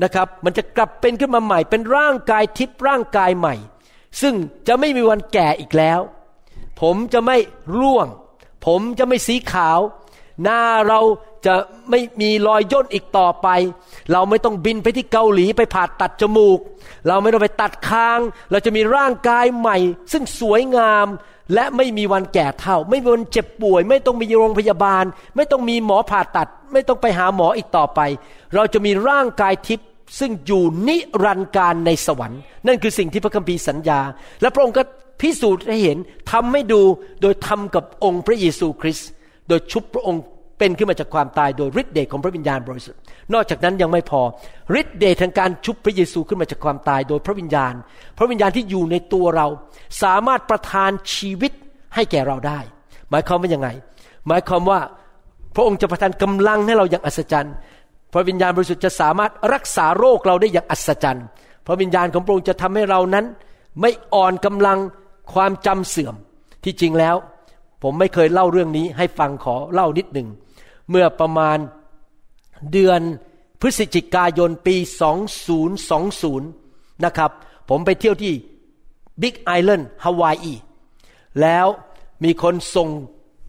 [0.03, 3.55] นะครับ มันจะกลับเป็นขึ้นมาใหม่ เป็นร่างกายทิพย์ร่างกายใหม่
[4.21, 4.35] ซึ่ง
[4.69, 6.01] จะไม่มีวันแก่อีกแล้ว
[6.81, 7.37] ผมจะไม่
[7.79, 8.07] ร่วง
[8.67, 9.79] ผมจะไม่สีขาว
[10.43, 11.01] หน้าเรา
[11.47, 11.55] จะ
[11.91, 13.49] ไม่มีรอยย่นอีกต่อไป
[14.13, 16.59] เราไม่ต้องบินไปที่เกาหลีไปผ่าตัดจมูก
[17.09, 19.77] เราไม่ต้องไปตัดคาง เราจะมีร่างกายใหม่
[20.13, 21.07] ซึ่งสวยงาม
[21.55, 25.05] และไม่มีวันแก่เท่า ไม่มีวันเจ็บป่วย ไม่ต้องมีโรงพยาบาล
[25.37, 28.01] ไม่ต้องมีหมอผ่าตัด ไม่ต้องไปหาหมออีกต่อไป
[28.55, 34.01] เราจะมีร่างกายทิพย์ซึ่งอยู่นิรันดร์การในสวรรค์ นั่นคือสิ่งที่พระคัมภีร์สัญญา
[34.41, 34.83] และพระองค์ก็
[35.21, 35.99] พิสูจน์ให้เห็น
[36.33, 36.81] ทำให้ดู
[37.23, 39.09] โดยทำกับองค์พระเยซูคริสต์
[39.49, 40.23] โดยชุบพระองค์
[40.59, 43.01] เป็นขึ้นมาจากความตายโดยฤทธิ์เดชของพระวิญญาณบริสุทธิ์
[43.35, 44.21] นอกจากนั้นยังไม่พอ
[44.81, 47.75] ฤทธิ์เดชทางการชุบพระเยซูขึ้นมาจากความตายโดยพระวิญญาณ
[48.19, 49.47] พระวิญญาณที่อยู่ในตัวเรา
[50.03, 51.53] สามารถประทานชีวิต
[51.95, 52.59] ให้แก่เราได้
[53.11, 53.69] หมายความว่ายังไง
[54.29, 54.81] หมายความว่า
[55.55, 57.55] พระองค์จะประทานกำลังให้เราอย่างอัศจรรย์
[58.13, 61.27] พระวิญญาณบริสุทธิ์จะสามารถรักษาโรคเราได้อย่างอัศจรรย์
[61.67, 63.25] พระวิญญาณของพระองค์จะทำให้เรานั้น
[63.81, 64.79] ไม่อ่อนกำลัง
[65.35, 66.15] ความจำเสื่อม
[66.65, 67.17] ที่จริงแล้ว
[67.83, 70.29] ผมไม่เคยเล่าเรื่องนี้ให้ฟังขอเล่านิดหนึ่ง
[70.91, 71.59] เมื่อประมาณ
[72.73, 73.01] เดือน
[73.61, 74.77] พฤศจิกายนปี
[75.71, 77.31] 2020 นะครับ
[77.69, 78.35] ผมไปเที่ยวที่
[79.21, 80.55] บิ๊กไอแลนด์ฮาวายอี
[81.41, 81.67] แล้ว
[82.25, 82.89] มีคนส่ง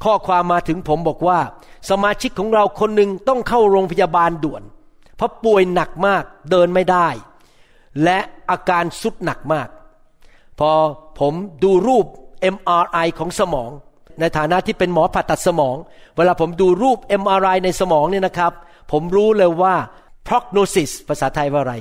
[0.04, 1.40] ข้อความมาถึงผมบอกว่า
[1.90, 4.64] สมาชิกของเราคนหนึ่งต้องเข้าโรงพยาบาลด่วน
[5.16, 7.08] เพราะป่วยหนักมากเดินไม่ได้
[8.04, 8.20] และ
[8.50, 9.70] อาการสุดหนักมาก
[10.60, 10.72] พอ
[11.20, 12.06] ผมดูรูป
[12.56, 13.72] MRI ของสมอง
[14.20, 15.76] ในฐานะที่เป็นหมอผ่าตัดสมอง
[16.18, 18.52] เวลาผมดูรูป MRI ในสมองเนี่ยนะครับ
[18.92, 19.76] ผมรู้เลยว่า
[20.28, 21.76] prognosis ภาษาไทยว่าอะไร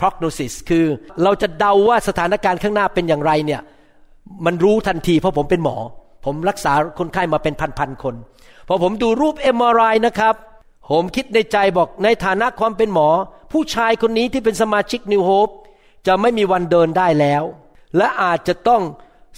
[0.00, 0.84] prognosis คือ
[1.22, 3.60] เราจะเดาว่าสถานการณ์ข้างหน้าเป็นอย่างไรเนี่ย
[4.46, 5.76] มันรู้ทันทีเพราะผมเป็นหมอ
[6.24, 8.14] ผมรักษาคนไข้มาเป็นพันๆคน
[8.68, 10.34] พอผมดูรูปเอ็มรนะครับ
[10.90, 13.08] ผมคิดในใจบอกในฐานะความเป็นหมอ
[13.52, 15.48] ผู้ชายคนนี้ที่เป็นสมาชิกนิวโฮป
[16.06, 17.42] จะไม่มีวันเดินได้แล้ว
[17.96, 18.82] และอาจจะต้อง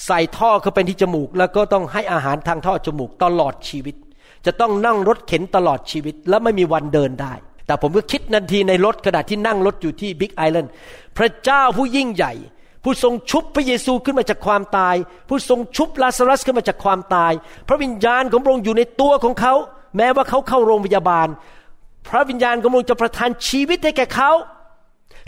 [0.06, 3.94] ใส่ท่อเข้าไปที่จมูก แล้วก็ต้องให้อาหารทางท่อจมูกตลอดชีวิต
[4.46, 7.34] จะต้องนั่งรถเข็นตลอดชีวิต และไม่มีวันเดินได้
[7.66, 10.72] แต่ผมก็คิดนาทีในรถขณะที่นั่งรถอยู่ที่บิ๊กไอแลนด์
[11.16, 12.32] พระเจ้าผู้ยิ่งใหญ่
[12.84, 14.94] ผู้ทรงชุบพระเยซูขึ้นมาจากความตาย
[15.28, 17.32] ผู้ทรงชุบลาซารัสขึ้นมาจากความตาย
[17.68, 19.54] พระวิญญาณของพระองค์อยู่ในตัวของเขา
[19.96, 21.28] แม้ว่าเขาเข้าโรงพยาบาล
[22.08, 24.30] พระวิญญาณของพระองค์จะประทานชีวิตให้แก่เขา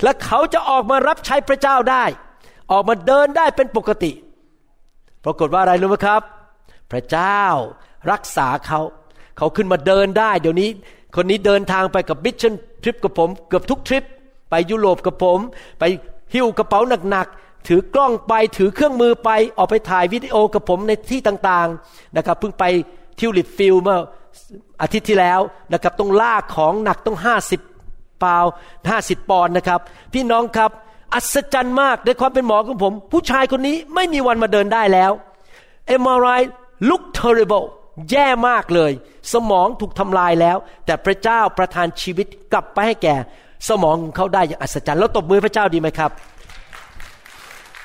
[0.03, 2.05] และเขาจะออกมารับใช้พระเจ้าได้
[2.72, 4.12] ออกมาเดินได้เป็นปกติ
[5.24, 6.22] ปรากฏว่าอะไรรู้ไหมครับ
[6.90, 7.42] พระเจ้า
[8.11, 8.80] รักษาเขา
[9.38, 10.68] เขาขึ้นมาเดินได้ เดี๋ยวนี้
[11.16, 14.04] คนนี้เดินทางไปกับ mission trip กับผม เกือบทุกทริป
[14.50, 15.38] ไปยุโรปกับผม
[15.78, 15.85] ไป
[16.35, 16.80] หิ้วกระเป๋า
[17.11, 22.64] หนักๆ ถือกล้องไปถือเครื่องมือไป ออกไปถ่ายวิดีโอกับผมในที่ต่างๆนะครับเพิ่งไป
[23.18, 23.98] tulip field เมื่อ
[24.82, 25.40] อาทิตย์ที่แล้ว
[25.72, 27.61] นะครับต้องลากของหนักต้องห้าสิบ
[28.22, 28.44] ปอนด์
[28.90, 29.80] ห้าสิบปอนด์นะครับ
[30.12, 30.70] พี่น้องครับ
[31.14, 35.12] อัศจรรย์มากในความเป็นหมอของผม ผู้ชายคนนี้ไม่มีวันมาเดินได้แล้ว
[36.01, 36.40] MRI
[36.88, 37.66] look terrible
[38.11, 38.92] แย่มากเลย
[39.33, 43.14] สมองถูกทำลายแล้ว แต่พระเจ้าประทานชีวิตกลับไปให้แก่
[43.68, 46.11] สมองของเขาได้อย่างอัศจรรย์แล้วตบมือพระเจ้าดีไหมครับ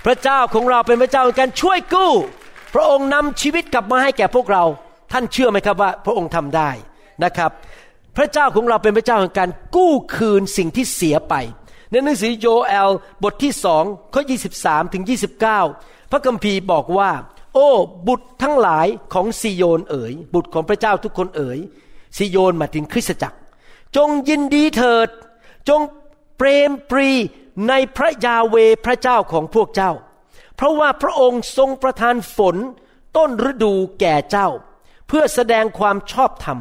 [0.06, 2.12] พระเจ้าของเราเป็นพระเจ้าการช่วยกู้
[2.74, 4.64] พระองค์นำชีวิตกลับมาให้แก่พวกเรา
[5.12, 6.70] ท่านเชื่อไหมครับว่า พระองค์ทำได้
[7.24, 7.52] นะครับ
[8.18, 11.34] พระเจ้าของเราเป็นพระเจ้าแห่งการกู้คืนสิ่งที่เสียไป
[11.92, 12.92] ในหนังสือโยเอล
[13.24, 14.22] บทที่สองข้อ
[14.58, 15.04] 23 ถึง
[15.54, 17.12] 29 พระคัมภีร์บอกว่า
[17.54, 17.70] โอ้
[18.08, 21.60] บุตรทั้งหลายของซิโยนเอ๋ย บุตรของพระเจ้าทุกคนเอ๋ย
[22.18, 23.38] ซิโยนมาถึงคริสตจักร
[23.96, 25.10] จงยินดีเถิด
[25.70, 25.82] จง
[26.38, 27.10] เปรมปรี
[27.68, 29.92] ในพระยาเวพระเจ้าของพวกเจ้า
[30.56, 32.56] เพราะว่าพระองค์ทรงประทานฝน
[33.18, 34.50] ต้นฤดูแก่เจ้า
[35.08, 36.60] เพื่อแสดงความชอบธรรม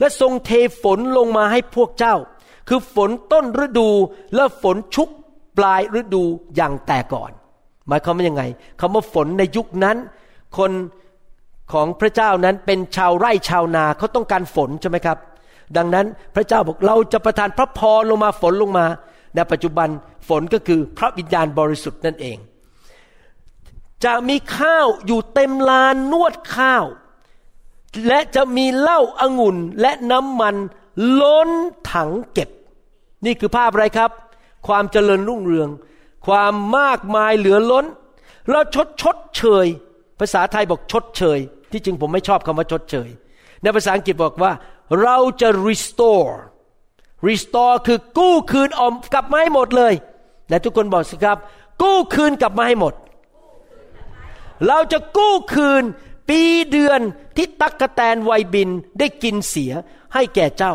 [0.00, 0.50] และทรงเท
[0.82, 2.14] ฝนลงมาให้พวกเจ้า
[2.68, 3.88] คือฝนต้นฤดู
[4.34, 5.08] และฝนชุก
[5.58, 6.22] ปลายฤดู
[6.56, 7.30] อย่างแต่ก่อน
[7.88, 8.42] หมายความว่ายังไง
[8.80, 9.96] คำว่าฝนในยุคนั้น
[10.58, 10.72] คน
[11.72, 15.18] ของพระเจ้านั้นเป็นชาวไร่ชาวนาเขาต้องการฝนใช่ไหมครับ
[15.76, 18.86] ดังนั้นพระเจ้าบอกเราจะประทานพระพรลงมาฝนลงมา
[19.34, 19.88] ในปัจจุบัน
[20.28, 22.38] ฝนก็คือพระวิญญาณบริสุทธิ์นั่นเอง
[24.04, 26.84] จะมีข้าวอยู่เต็มลานนวดข้าว
[28.08, 30.56] และจะมีเหล้าอางุ่นและน้ำมัน
[31.20, 31.50] ล้น
[31.92, 32.50] ถังเก็บ
[33.24, 34.10] นี่คือภาพอะไรครับ
[34.66, 35.68] ความเจริญรุ่งเรือง
[36.26, 37.86] ความมากมายเหลือล้น
[38.50, 39.66] เราชดชดเชย
[40.20, 41.38] ภาษาไทยบอกชดเชย
[41.72, 43.08] ที่จริงผมไม่ชอบคำว่าชดเชย
[43.62, 44.52] ในภาษาอังกฤษบอกว่า
[45.02, 46.34] เราจะ restore
[47.28, 49.94] restore คือกู้คืนออมกลับมาให้หมดเลย
[50.48, 51.38] และทุกคนบอกสิครับ
[51.82, 52.94] กู้คืนกลับมาให้หมด
[54.66, 55.82] เราจะกู้คืน
[56.28, 57.00] ปีเดือน
[57.36, 59.72] ที่ตักกะแตนไวบินได้กินเสีย
[60.14, 60.74] ให้แก่เจ้า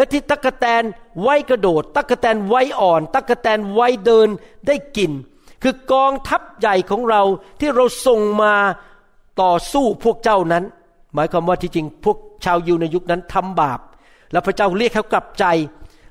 [0.00, 0.82] และที่ตักกะแตน
[1.22, 4.28] ไวกระโดด ตักกะแตนไวอ่อน ตักกะแตนไวเดิน
[4.66, 5.10] ได้กิน
[5.62, 7.22] คือกองทัพใหญ่ของเรา
[7.60, 8.54] ที่เราส่งมา
[9.42, 10.64] ต่อสู้พวกเจ้านั้น
[11.14, 13.80] หมายความว่าที่จริงพวกชาวยิวในยุคนั้นทำบาป
[14.32, 15.44] แล้วพระเจ้าเรียกเขากลับใจ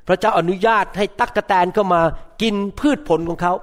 [0.07, 2.01] พระเจ้าอนุญาตให้ตักกะแตนเข้ามา
[2.41, 3.53] กินพืชผลของเขา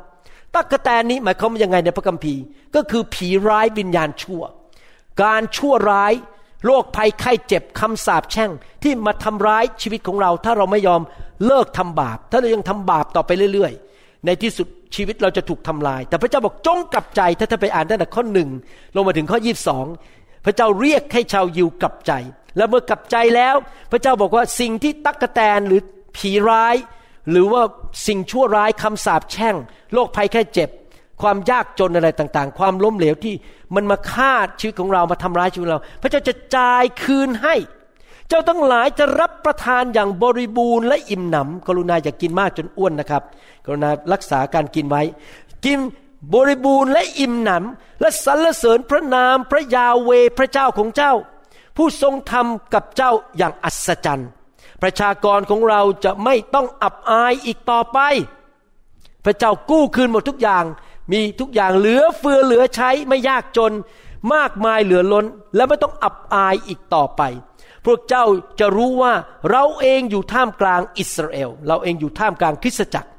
[0.54, 2.42] ตักกะแตนนี้หมายความว่ายังไงในพระคัมภีร์
[2.74, 4.42] ก็คือผีร้ายวิญญาณชั่ว
[5.22, 6.12] การชั่วร้าย
[6.66, 8.50] โรคภัยไข้เจ็บคำสาปแช่ง
[8.82, 11.00] ที่มาทำร้ายชีวิตของเรา ถ้าเราไม่ยอม
[11.46, 18.50] เลิกทำบาป ถ้าเรายังทำบาปต่อไปเรื่อยๆ ในที่สุดชีวิตเราจะถูกทำลาย แต่พระเจ้าบอกจงกลับใจ ถ้าท่านไปอ่านตั้งแต่ข้อหนึ่ง
[18.96, 19.86] ลงมาถึงข้อยีบสอง
[20.44, 22.12] พระเจ้าเรียกให้ชาวยิวกลับใจ
[22.56, 23.54] แล้วเมื่อกลับใจแล้ว
[23.92, 25.80] พระเจ้าบอกว่าสิ่งที่ตักกะแตนหรือ
[26.16, 26.76] ผีร้าย
[27.30, 27.62] หรือว่า
[28.06, 29.56] สิ่งชั่วร้ายคำสาปแช่ง
[29.92, 30.70] โรคภัยแค่เจ็บ
[31.22, 33.34] ความยากจนอะไรต่างๆ ความล้มเหลวที่
[33.74, 37.54] มันมาฆ่าชีวิตของเรามาทำร้ายชีวิตเรา พระเจ้าจะจ่ายคืนให้
[38.28, 43.22] เจ้าทั้งหลายจะรับประทานอย่างบริบูรณ์และอิ่มหนำกรุณาอย่ากกินมากจนอ้วนนะครับ
[43.64, 45.02] กรุณารักษาการกินไว้
[45.64, 45.78] กิน
[46.34, 51.12] บริบูรณ์และอิ่มหนำและสรรเสริญพระนามพระยาเวพระเจ้าของเจ้า
[51.76, 54.28] ผู้ทรงทำกับเจ้าอย่างอัศจรรย์
[54.82, 57.98] ประชากรของเราจะไม่ต้องอับอายอีกต่อไป
[59.24, 60.64] พระเจ้ากู้คืนหมดทุกอย่าง
[61.12, 63.72] มีทุกอย่างเหลือเฟือเหลือใช้ไม่ยากจน
[64.34, 67.22] มากมายเหลือล้น และไม่ต้องอับอายอีกต่อไป
[67.86, 68.24] พวกเจ้า
[68.60, 69.12] จะรู้ว่า
[69.50, 73.10] เราเองอยู่ท่ามกลางอิสราเอล เราเองอยู่ท่ามกลางคริสตจักร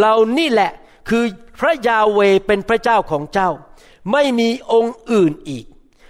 [0.00, 0.70] เรานี่แหละ
[1.08, 1.24] คือ
[1.60, 3.50] พระยาเวเป็นพระเจ้าของเจ้า
[4.12, 5.64] ไม่มีองค์อื่นอีก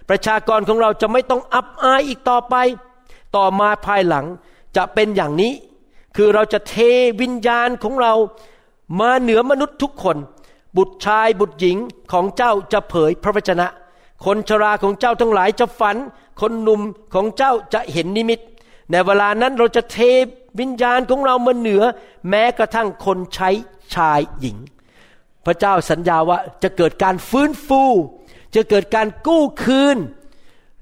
[0.08, 2.54] ประชากรของเราจะไม่ต้องอับอายอีกต่อไป
[3.36, 4.26] ต่อมาภายหลัง
[4.76, 5.52] จะเป็นอย่างนี้
[6.16, 6.74] คือเราจะเท
[7.20, 8.14] วิญญาณของเรา
[9.00, 10.16] มาเหนือมนุษย์ทุกคน
[10.76, 11.78] บุตรชายบุตรหญิง
[12.12, 13.66] ของเจ้าจะเผยพระวจนะ
[14.24, 15.96] คนชราของเจ้าทั้งหลายจะฝัน
[16.40, 16.80] คนหนุ่ม
[17.14, 18.40] ของเจ้าจะเห็นนิมิต
[18.90, 19.98] ในเวลานั้นเราจะเท
[20.60, 21.82] วิญญาณของเรามาเหนือ
[22.28, 23.50] แม้กระทั่งคนใช้
[23.94, 24.56] ชายหญิง
[25.46, 27.82] พระเจ้าสัญญาว่าจะเกิดการฟื้นฟู
[28.54, 29.98] จะเกิดการกู้คืน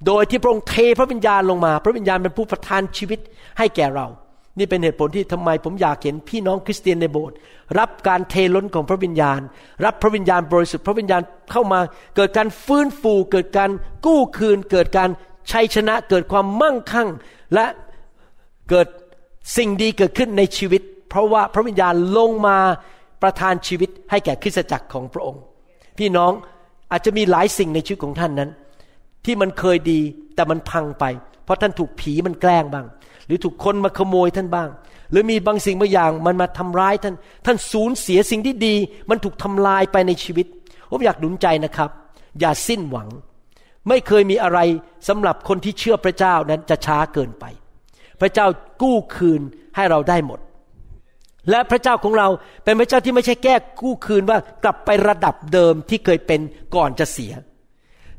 [0.07, 3.21] โดยที่พระองค์เทพระวิญญาณลงมา พระวิญญาณเป็นผู้ประทานชีวิต
[3.59, 4.07] ให้แก่เรา
[4.59, 7.37] นี่เป็นเหตุผลที่ทำไมผมอยากเห็นพี่น้องคริสเตียนในโบสถ์
[7.79, 9.41] รับการเทล้นของพระวิญญาณ
[9.85, 11.81] รับพระวิญญาณบริสุทธิ์พระวิญญาณเข้ามา
[12.17, 13.71] เกิดการฟื้นฟูเกิดการ
[14.07, 15.11] กู้คืน เกิดการ
[15.51, 17.09] ชัยชนะเกิดความมั่งคั่ง
[17.55, 17.67] และ
[18.71, 18.87] เกิด
[19.57, 22.59] สิ่งดีเกิดขึ้นในชีวิต เพราะว่าพระวิญญาณลงมา
[23.23, 25.43] ประทานชีวิตให้แก่คริสตจักรของพระองค์
[25.99, 26.33] พี่น้อง
[26.93, 28.51] อาจจะมีหลายสิ่งในชีวิตของท่านนั้น
[29.25, 30.01] ที่มันเคยดี
[30.35, 31.05] แต่มันพังไป
[31.45, 32.87] เพราะท่านถูกผีมันแกล้งบ้าง
[33.31, 34.69] รือถูกคนมาขโมยท่านบ้าง
[35.11, 37.15] หรือมีบางสิ่งบางอย่างมันมาทำร้ายท่าน
[37.47, 38.75] ท่านสูญเสียสิ่งที่ดี
[39.11, 40.47] มันถูกทำลายไปในชีวิต
[40.91, 41.91] ผมอยากหนุนใจนะครับ
[42.41, 43.09] อย่าสิ้นหวัง
[43.89, 44.59] ไม่เคยมีอะไร
[45.09, 47.45] สำหรับคนที่เชื่อพระเจ้านั้นจะช้าเกินไป
[48.21, 48.47] พระเจ้า
[48.83, 49.43] กู้คืน
[49.77, 50.41] ให้เราได้หมด
[51.51, 52.29] และพระเจ้าของเรา
[52.65, 56.41] เป็นพระเจ้าที่ไม่ใช่แก้กู้คืนว่ากลับไประดับเดิมที่เคยเป็น
[56.75, 57.33] ก่อนจะเสีย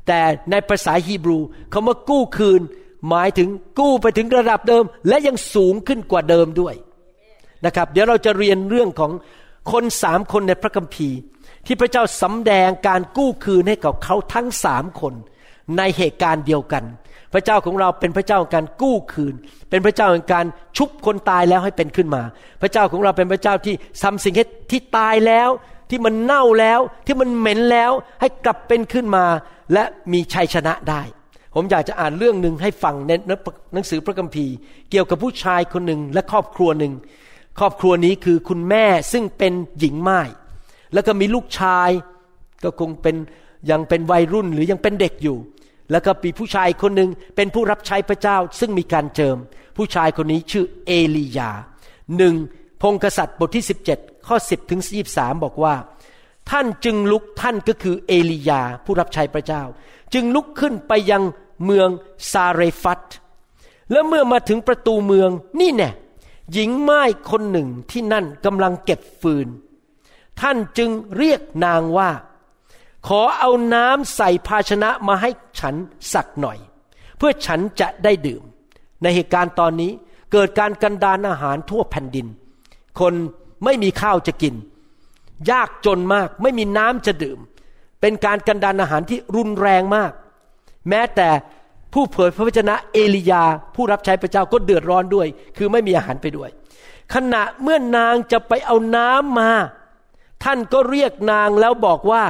[0.07, 0.19] แต่
[0.51, 1.39] ในภาษาฮีบรู
[1.73, 2.61] คาว่ากู้คืน
[3.09, 6.75] หมายถึงกู้ไปถึงระดับเดิม และยังสูงขึ้นกว่าเดิมด้วย
[7.65, 9.11] นะครับ เดี๋ยวเราจะเรียนเรื่องของ
[9.71, 11.17] คนสามคนในพระคัมภีร์
[11.65, 15.13] ที่พระเจ้าสำแดงการกู้คืนให้กับเขาทั้งสามคน
[15.77, 16.83] ในเหตุการณ์เดียวกัน
[17.33, 19.33] พระเจ้าของเราเป็นพระเจ้าของการกู้คืน
[19.69, 20.45] เป็นพระเจ้าของการ
[20.77, 22.23] ชุบคนตายแล้วให้เป็นขึ้นมา
[22.61, 24.33] พระเจ้าของเราเป็นพระเจ้าที่ทำสิ่ง
[24.71, 25.49] ที่ตายแล้ว
[25.89, 29.25] ที่มันเน่าแล้วที่มันเหม็นแล้วให้กลับเป็นขึ้นมา
[29.73, 31.01] และมีชัยชนะได้
[31.53, 33.11] ผมอยากจะอ่านเรื่องหนึ่งให้ฟังใน
[33.73, 34.53] หนังสือพระคัมภีร์
[34.89, 36.93] เกี่ยวกับผู้ชายคนหนึ่งและครอบครัวหนึ่ง
[37.59, 40.21] ครอบครัวนี้คือคุณแม่ซึ่งเป็นหญิงไม้
[40.93, 41.89] แล้วก็มีลูกชาย
[42.63, 43.15] ก็คงเป็น
[43.69, 45.37] ยังเป็นวัยรุ่นหรือยังเป็นเด็กอยู่
[45.91, 49.37] แล้วก็มีผู้ชายคนหนึ่งเป็นผู้รับใช้พระเจ้าซึ่งมีการเจิม
[49.77, 51.51] ผู้ชายคนนี้ชื่อเอลียา
[52.17, 52.35] หนึ่ง
[52.81, 54.81] พงกษัตริย์บทที่ 17 ข้อ 10 ถึง
[55.13, 55.73] 23 บอกว่า
[56.49, 59.63] ท่านจึงลุกท่านก็คือเอลียาผู้รับใช้พระเจ้า
[60.13, 61.23] จึงลุกขึ้นไปยัง
[61.65, 61.89] เมือง
[62.31, 63.01] ซาเรฟัต
[63.91, 65.89] และเมื่อมาถึงประตูเมืองนี่แน่
[66.51, 69.47] หญิงไม้คนหนึ่งที่นั่นกำลังเก็บฟืน
[70.41, 72.09] ท่านจึงเรียกนางว่า
[73.07, 75.75] ขอเอาน้ำใส่ภาชนะมาให้ฉัน
[76.13, 76.57] สักหน่อย
[77.17, 78.43] เพื่อฉันจะได้ดื่ม
[79.01, 79.91] ในเหตุการณ์ตอนนี้
[80.31, 82.27] เกิดการกันดานอาหารทั่วแผ่นดิน
[82.99, 83.13] คน
[83.63, 84.55] ไม่มีข้าวจะกิน
[85.49, 87.39] ยากจนมาก ไม่มีน้ำจะดื่ม
[88.01, 90.11] เป็นการกันดานอาหารที่รุนแรงมาก
[90.89, 91.29] แม้แต่
[91.93, 93.43] ผู้เผยพระวจนะเอลียา
[93.75, 95.27] ผู้รับใช้พระเจ้าก็เดือดร้อนด้วย
[95.57, 96.49] คือไม่มีอาหารไปด้วย
[97.13, 99.51] ขณะเมื่อนางจะไปเอาน้ำมา
[100.43, 102.23] ท่านก็เรียกนางแล้วบอกว่า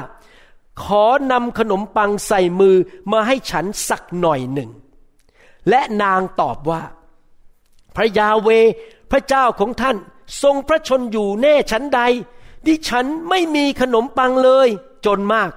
[0.84, 2.76] ขอนำขนมปังใส่มือ
[3.12, 4.70] มาให้ฉันสักหน่อยหนึ่ง
[5.70, 6.82] และนางตอบว่า
[7.96, 8.50] พระยาเว
[9.12, 9.96] พระเจ้าของท่าน
[10.44, 12.02] ทรงพระชนอยู่แน่ฉันใด
[12.68, 14.68] ดิฉันไม่มีขนมปังเลย
[15.06, 15.52] จนมาก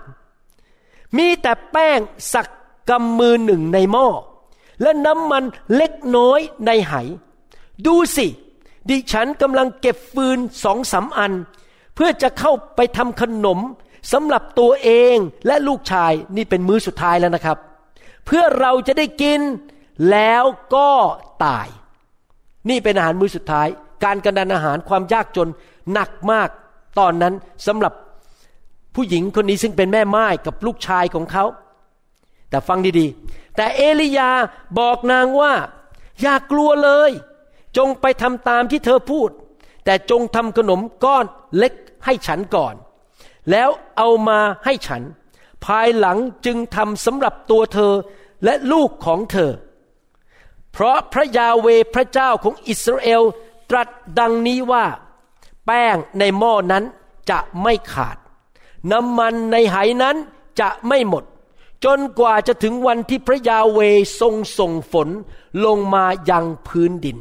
[1.16, 1.98] มีแต่แป้ง
[2.32, 2.48] สัก
[2.90, 4.06] กำมือหนึ่งในหม้อ
[4.82, 5.44] และน้ำมัน
[5.76, 6.94] เล็กน้อยในไห
[7.86, 8.26] ดูสิ
[8.90, 11.32] ดิฉันกำลังเก็บฟืนสองสาอัน
[11.94, 13.58] เพื่อจะเข้าไปทำขนม
[14.12, 17.58] สำหรับตัวเองและลูกชายนี่เป็นมื้อสุดท้ายแล้วนะครับ
[18.26, 19.40] เพื่อเราจะได้กิน
[20.10, 20.90] แล้วก็
[21.44, 21.68] ตาย
[22.68, 23.68] นี่เป็นอาหารมื้อสุดท้าย
[24.04, 25.48] การกันดานอาหารความยากจน
[25.92, 26.48] หนักมาก
[26.98, 27.34] ตอนนั้น
[27.66, 27.92] สำหรับ
[28.94, 31.44] ผู้หญิงคนนี้ซึ่งเป็นแม่ไม้กับลูกชายของเขา
[32.50, 34.30] แต่ฟังดีๆ แต่เอลียา
[34.78, 35.52] บอกนางว่า
[36.20, 37.10] อย่ากลัวเลย
[37.76, 39.30] จงไปทำตามที่เธอพูด
[39.84, 41.24] แต่จงทำขนมก้อน
[41.56, 42.74] เล็กให้ฉันก่อน
[43.50, 45.02] แล้วเอามาให้ฉัน
[45.64, 47.92] ภายหลังจึงทำสำหรับตัวเธอ
[48.44, 49.52] และลูกของเธอ
[50.72, 53.22] เพราะพระยาเวพระเจ้าของอิสราเอล
[53.70, 54.84] ตรัสดังนี้ว่า
[55.66, 56.84] แป้งในหม้อนั้น
[57.30, 58.16] จะไม่ขาด
[58.92, 60.16] น้ำมันในไหนั้น
[60.60, 61.24] จะไม่หมด
[61.84, 63.78] จนกว่าจะถึงวันที่พระยาเว
[64.20, 65.08] ทรงส่งฝน
[65.64, 67.18] ลงมายังพื้นดิน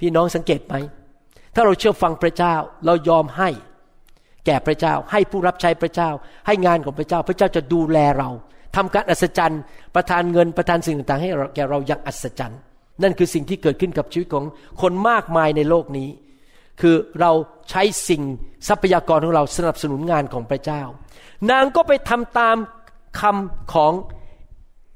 [0.00, 0.74] พี่น้องสังเกตไหม
[1.54, 3.50] ถ้าเราเชื่อฟังพระเจ้าเรายอมให้
[4.46, 6.10] แก่พระเจ้าให้ผู้รับใช้พระเจ้า
[6.46, 8.30] ให้งานของพระเจ้า พระเจ้าจะดูแลเรา
[8.76, 9.62] ทำการอัศจรรย์
[9.94, 12.60] ประทานเงินประทานสิ่งต่างๆ ให้แก่เราอย่างอัศจรรย์
[13.02, 14.44] นั่นคือสิ่งที่เกิดขึ้นกับชีวิตของ
[14.82, 16.08] คนมากมายในโลกนี้
[16.80, 17.32] คือเรา
[17.70, 18.22] ใช้สิ่ง
[18.68, 20.82] ทรัพยากรของเราสนับสนุนงานของพระเจ้า
[21.50, 22.56] นางก็ไปทำตาม
[23.20, 23.92] คำของ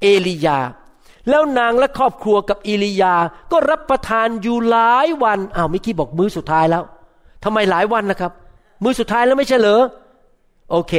[0.01, 0.59] เอลียา
[1.29, 3.15] แล้วนางและครอบครัวกับเอลียา
[3.51, 6.83] ก็รับประทานอยู่หลายวันอ้าวมิกี้บอกมื้อสุดท้ายแล้ว
[7.43, 8.31] ทำไมหลายวันนะครับ
[8.83, 9.83] มื้อสุดท้ายแล้วไม่ใช่เหรอ
[10.71, 10.93] โอเค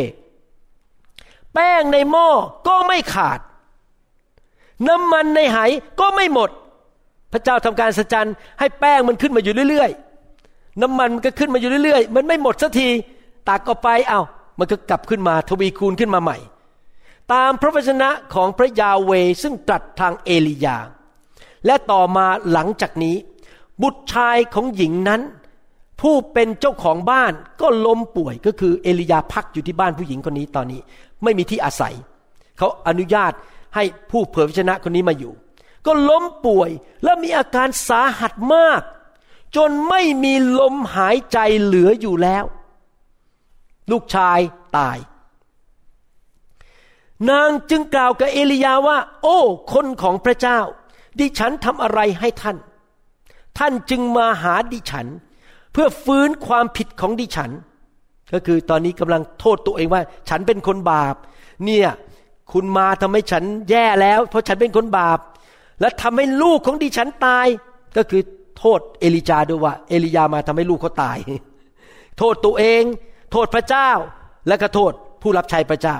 [1.54, 2.28] แป้งในหม้อ
[2.68, 3.38] ก็ไม่ขาด
[4.88, 5.58] น้ำมันในไห
[6.00, 6.50] ก็ไม่หมด
[7.32, 10.13] พระเจ้าทำการสัจจันให้แป้งมันขึ้นมาอยู่เรื่อยๆ
[10.82, 12.88] น้ำมันมันก็ขึ้นมาอยู่เรื่อยๆ มันไม่หมดสักที
[13.48, 14.20] ตักออกไปเอา้า
[14.58, 16.38] มันก็กลับขึ้นมาทวีคูณขึ้นมาใหม่
[17.32, 19.10] ตามพระวจนะของพระยาเว
[19.42, 20.76] ซึ่งตรัสทางเอลียา
[21.66, 23.16] และต่อมาหลังจากนี้
[23.82, 25.20] บุตรชายของหญิงนั้น
[26.00, 30.80] ผู้เป็นเจ้าของบ้านก็ล้มป่วยก็คือเอลียาพักอยู่ที่บ้านผู้หญิงคนนี้ตอนนี้
[31.22, 31.94] ไม่มีที่อาศัย
[32.58, 33.32] เขาอนุญาต
[33.74, 35.32] ให้ผู้เผยพระชนะคนนี้มาอยู่
[35.86, 36.70] ก็ล้มป่วย
[37.04, 38.82] และมีอาการสาหัสมาก
[39.56, 42.44] จนไม่มีลมหายใจเหลืออยู่แล้ว
[43.90, 44.38] ลูกชาย
[44.76, 44.98] ตาย
[47.30, 49.38] นางจึงกล่าวกับเอลียาว่า โอ้
[49.72, 50.58] คนของพระเจ้า
[51.18, 52.56] ดิฉันทำอะไรให้ท่าน
[53.58, 55.06] ท่านจึงมาหาดิฉัน
[55.72, 57.50] เพื่อฟื้นความผิดของดิฉัน
[58.32, 61.14] ก็คือตอนนี้กำลังโทษตัวเองว่า ฉันเป็นคนบาป
[61.64, 61.88] เนี่ย
[62.52, 65.18] คุณมาทำให้ฉันแย่แล้ว เพราะฉันเป็นคนบาป
[65.80, 67.46] และทำให้ลูกของดิฉันตาย
[67.96, 68.22] ก็คือ
[68.64, 71.18] ทษเอลิจาด้วยว่า เอลียามาทำให้ลูกเขาตาย
[72.18, 72.82] โทษตัวเอง
[73.32, 73.90] โทษพระเจ้า
[74.48, 75.98] และก็โทษผู้รับใช้พระเจ้า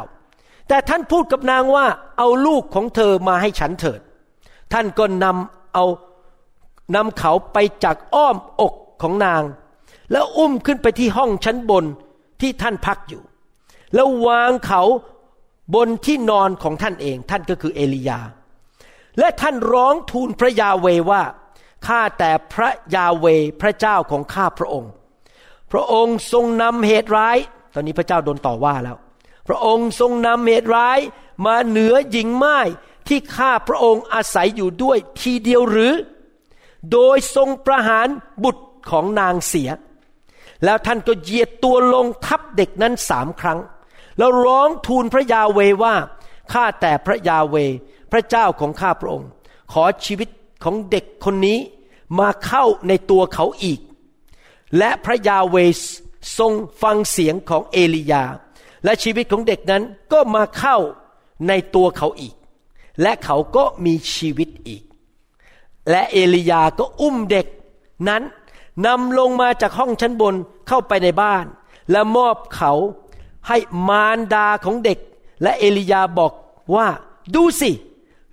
[0.68, 1.86] แต่ท่านพูดกับนางว่า
[2.18, 4.00] เอาลูกของเธอมาให้ฉันเถิด
[4.72, 5.84] ท่านก็นำเอา
[6.96, 9.42] นำเขาไปจากอ้อมอกของนาง
[10.12, 11.84] แล้วอุ้มขึ้นไปที่ห้องชั้นบน
[12.40, 13.22] ที่ท่านพักอยู่
[13.94, 14.82] แล้ววางเขา
[15.74, 18.20] บนที่นอนของท่านเอง ท่านก็คือเอลียา
[19.18, 21.22] และท่านร้องทูลพระยาเวว่า
[21.86, 23.26] ข้าแต่พระยาเว
[23.60, 24.90] พระเจ้าของข้าพระองค์
[25.72, 27.38] พระองค์ทรงนำเหตุร้าย
[27.74, 28.96] ตอนนี้พระเจ้าโดนต่อว่าแล้ว
[29.48, 30.98] พระองค์ทรงนำเหตุร้าย
[31.46, 32.58] มาเหนือหญิงไม้
[33.08, 35.94] ที่ข้าพระองค์อาศัยอยู่ด้วยทีเดียวหรือ
[36.92, 38.08] โดยทรงประหาร
[38.44, 39.70] บุตรของนางเสีย
[40.64, 43.58] แล้วท่านก็เหยียดตัวลงทับเด็กนั้นสามครั้ง
[44.18, 45.94] แล้วร้องทูลพระยาเวว่า
[46.52, 47.56] ข้าแต่พระยาเว
[48.12, 49.28] พระเจ้าของข้าพระองค์
[49.72, 50.28] ขอชีวิต
[50.64, 51.58] ของเด็กคนนี้
[52.18, 53.80] มาเข้าในตัวเขาอีก
[54.78, 55.80] และพระยาเวส
[56.38, 58.24] ทรงฟังเสียงของเอลียา
[58.84, 60.76] และชีวิตของเด็กนั้นก็มาเข้า
[61.48, 62.34] ในตัวเขาอีก
[63.02, 64.82] และเขาก็มีชีวิตอีก
[65.90, 67.46] และเอลียาก็อุ้มเด็ก
[68.08, 68.22] นั้น
[68.86, 70.34] นำลงมาจากห้องชั้นบน
[70.68, 71.44] เข้าไปในบ้าน
[71.90, 72.72] และมอบเขา
[73.48, 74.98] ให้มารดาของเด็ก
[75.42, 76.32] และเอลียาบอก
[76.74, 76.86] ว่า
[77.34, 77.70] ดูสิ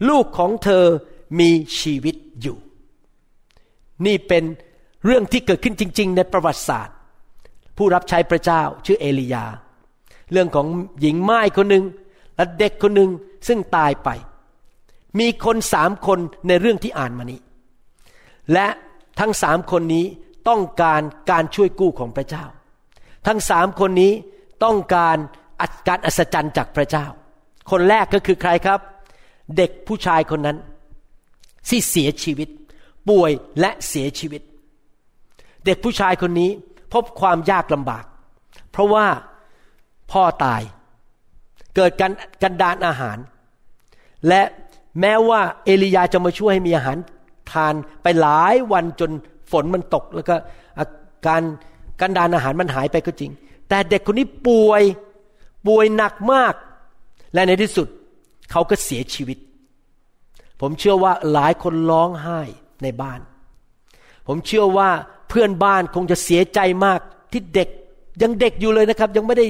[0.10, 0.86] ลูกของเธอ
[1.40, 2.58] มีชีวิตอยู่
[4.06, 4.44] นี่เป็น
[5.06, 6.96] เรื่องที่เกิดขึ้นจริง ๆ ในประวัติศาสตร์
[7.78, 9.46] ผู้รับใช้พระเจ้าชื่อเอลียา
[10.32, 10.68] เรื่องของ
[11.02, 11.86] หญิงไม้คนหนึ่ง
[12.36, 13.10] และเด็กคนหนึ่ง
[13.48, 14.10] ซึ่งตายไป
[15.20, 17.40] มีคนสามคนในเรื่องที่อ่านมานี้
[18.54, 18.68] และ
[19.20, 20.06] ทั้งสามคนนี้
[20.50, 22.46] ต้องการการช่วยกู้ของพระเจ้า
[23.28, 24.14] ทั้งสามคนนี้
[24.64, 25.18] ต้องการ
[25.88, 27.06] การอัศจรรย์จากพระเจ้า
[27.72, 28.80] คนแรกก็คือใครครับ
[29.58, 30.58] เด็กผู้ชายคนนั้น
[31.70, 32.50] ที่เสียชีวิต
[33.10, 34.42] ป่วยและเสียชีวิต
[35.66, 36.50] เด็กผู้ชายคนนี้
[36.94, 38.06] พบความยากลำบาก
[38.72, 39.06] เพราะว่า
[40.12, 40.62] พ่อตาย
[41.76, 42.12] เกิดการ
[42.44, 43.18] กันดานอาหาร
[44.28, 44.42] และ
[45.00, 46.98] แม้ว่าเอลียาจะมาช่วยให้มีอาหาร
[47.52, 49.12] ทานไปหลายวันจน
[49.52, 50.36] ฝนมันตก แล้วก็
[50.80, 50.86] อา
[51.28, 51.42] การ
[52.02, 53.32] กันดานอาหารมันหายไปก็จริง
[53.70, 54.84] แต่เด็กคนนี้ป่วย
[55.68, 56.54] ป่วยหนักมาก
[57.34, 57.88] และในที่สุด
[58.52, 59.38] เขาก็เสียชีวิต
[60.62, 62.40] ผมเชื่อว่าหลายคนร้องไห้
[62.84, 63.20] ในบ้าน
[64.28, 64.90] ผมเชื่อว่า
[65.30, 67.00] เพื่อนบ้านคงจะเสียใจมาก
[67.32, 67.70] ที่เด็ก
[68.22, 69.48] ยังเด็กอยู่เลยนะครับ ยังไม่ได้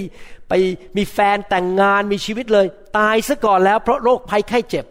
[0.50, 0.54] ไป
[0.97, 2.65] มีแฟนแต่งงานมีชีวิตเลย
[2.97, 4.86] ตายซะก่อนแล้ว เพราะโรคภัยไข้เจ็บ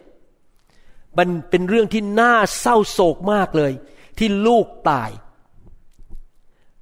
[1.17, 3.71] มันเป็นเรื่องที่น่าเศร้าโศกมากเลย
[4.17, 5.09] ที่ลูกตาย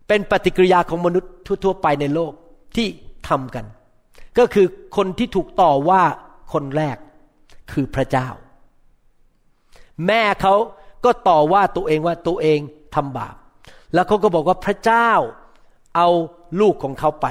[0.08, 1.32] เป็นปฏิกิริยาของมนุษย์
[1.64, 2.34] ทั่วๆไปในโลก
[2.76, 2.88] ที่
[3.28, 3.66] ทำกัน
[4.38, 6.04] ก็คือคนที่ถูกต่อว่า
[6.54, 6.98] คนแรก
[7.72, 8.28] คือพระเจ้า
[10.08, 10.56] แม่เขา
[11.06, 12.60] ก็ต่อว่าตัวเองว่าตัวเอง
[12.96, 13.36] ทำบาป
[13.94, 15.10] แล้วเขาก็บอกว่าพระเจ้า
[15.96, 16.08] เอา
[16.60, 17.28] ลูกของเขาไป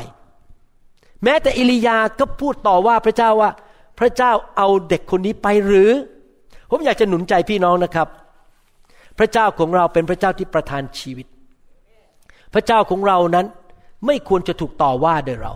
[1.25, 3.51] แม้แต่อิลียาก็พูดต่อว่าพระเจ้าว่า
[3.99, 5.91] พระเจ้าเอาเด็กคนนี้ไปหรือ
[6.71, 8.09] ผมอยากจะหนุนใจพี่น้องนะครับ
[9.19, 11.27] พระเจ้าของเราเป็นพระเจ้าที่ประทานชีวิต
[12.55, 13.47] พระเจ้าของเรานั้น
[14.07, 15.53] ไม่ควรจะถูกต่อว่าโดยเรา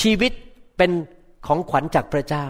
[0.00, 0.32] ชีวิต
[0.76, 0.90] เป็น
[1.46, 2.46] ของขวัญจากพระเจ้า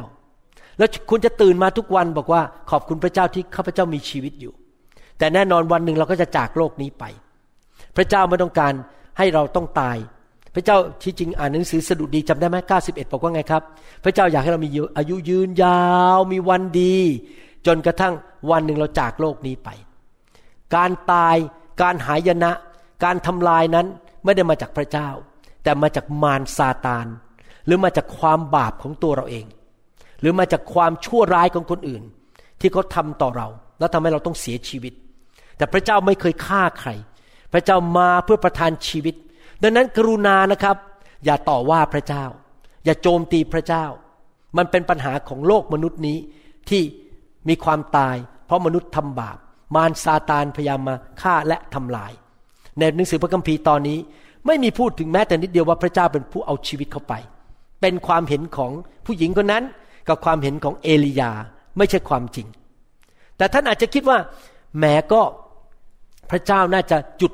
[0.78, 4.52] แล้วคุณจะตื่นมาทุกวันบอกว่า ขอบคุณพระเจ้าที่ข้าพเจ้ามีชีวิตอยู่
[5.18, 7.04] แต่แน่นอนวันหนึ่งเราก็จะจากโลกนี้ไป
[7.96, 8.72] พระเจ้าไม่ต้องการ
[9.18, 9.96] ให้เราต้องตาย
[10.54, 13.62] พระเจ้าที่จริงอ่านหนังสือสดุดีจำได้ไหมเก้าสิบเอ็ดบอกว่าไงครับ
[14.04, 15.82] พระเจ้าอยากให้เรามีอายุยืนยา
[16.16, 16.96] วมีวันดี
[17.66, 18.14] จนกระทั่ง
[18.50, 19.68] วันหนึ่งเราจากโลกนี้ไป
[20.74, 21.36] การตาย
[21.82, 22.52] การหายนะ
[23.04, 23.86] การทำลายนั้น
[24.24, 25.08] ไม่ได้มาจากพระเจ้า
[25.62, 27.06] แต่มาจากมารซาตาน
[27.66, 29.46] หรือมาจากความบาปของตัวเราเอง
[30.20, 32.02] หรือมาจากความชั่วร้ายของคนอื่น
[32.60, 33.48] ที่เขาทาต่อเรา
[33.78, 34.92] แล้วทำให้เราต้องเสียชีวิต
[35.56, 36.90] แต่พระเจ้าไม่เคยฆ่าใคร
[37.52, 39.14] พระเจ้ามาเพื่อประทานชีวิต
[39.62, 40.76] ดังนั้นกรุณานะครับ
[41.24, 42.24] อย่าต่อว่าพระเจ้า
[42.84, 43.84] อย่าโจมตีพระเจ้า
[44.56, 46.18] มันเป็นปัญหาของโลกมนุษย์นี้
[46.70, 46.82] ที่
[47.48, 48.16] มีความตาย
[48.46, 49.38] เพราะมนุษย์ทำบาป
[49.74, 52.12] มารซาตานพยายามมาฆ่าและทำลาย
[52.78, 53.98] ในหนังสือพระคัมภีร์ตอนนี้
[54.46, 57.14] ไม่มีพูดถึงแม้แต่นิดเดียวว่าพระเจ้าเป็นผู้เอาชีวิตเข้าไป
[57.80, 58.72] เป็นความเห็นของ
[59.06, 59.64] ผู้หญิงคนนั้น
[60.09, 61.30] กับความเห็นของเอลียา
[61.76, 62.46] ไม่ใช่ความจริง
[63.36, 64.18] แต่ท่านอาจจะคิดว่า
[64.78, 65.20] แหมก็
[66.30, 67.32] พระเจ้าน่าจะหยุด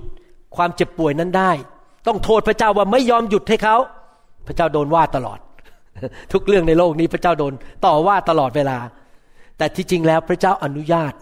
[0.57, 1.51] ความเจ็บป่วยนั้นได้
[2.07, 3.77] ต้องโทษพระเจ้าว่าไม่ยอมหยุดให้เขา
[4.47, 5.39] พระเจ้าโดนว่าตลอด
[6.33, 7.53] ทุกเรื่องในโลกนี้พระเจ้าโดน
[7.85, 8.79] ต่อว่าตลอดเวลา
[9.59, 11.13] แต่ที่จริงแล้วพระเจ้าอนุญาต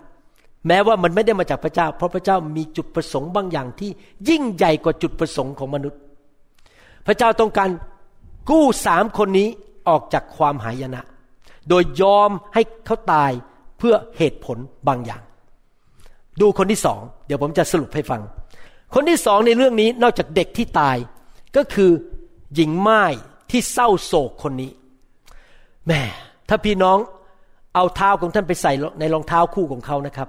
[0.67, 3.91] แม้ว่ามันไม่ได้มาจากพระเจ้า เพราะพระเจ้ามีจุดประสงค์บางอย่างที่
[4.29, 6.01] ยิ่งใหญ่กว่าจุดประสงค์ของมนุษย์
[7.07, 7.71] พระเจ้าต้องการ
[8.51, 9.49] กู้สามคนนี้
[9.89, 11.03] ออกจากความหายนะ
[11.69, 13.31] โดยยอมให้เขาตาย
[13.79, 14.59] เพื่อเหตุผล
[14.89, 15.23] บางอย่าง
[16.41, 18.21] ดูคนที่สอง เดี๋ยวผมจะสรุปให้ฟัง
[18.95, 20.97] คนที่สองในเรื่องนี้นอกจากเด็กที่ตาย
[21.57, 21.91] ก็คือ
[22.55, 23.03] หญิงไม้
[23.51, 24.71] ที่เศร้าโศกคนนี้
[25.87, 26.03] แม่
[26.49, 26.99] ถ้าพี่น้อง
[27.75, 30.29] เอาเท้าของท่านไปใส่ในรองเท้าคู่ของเขานะครับ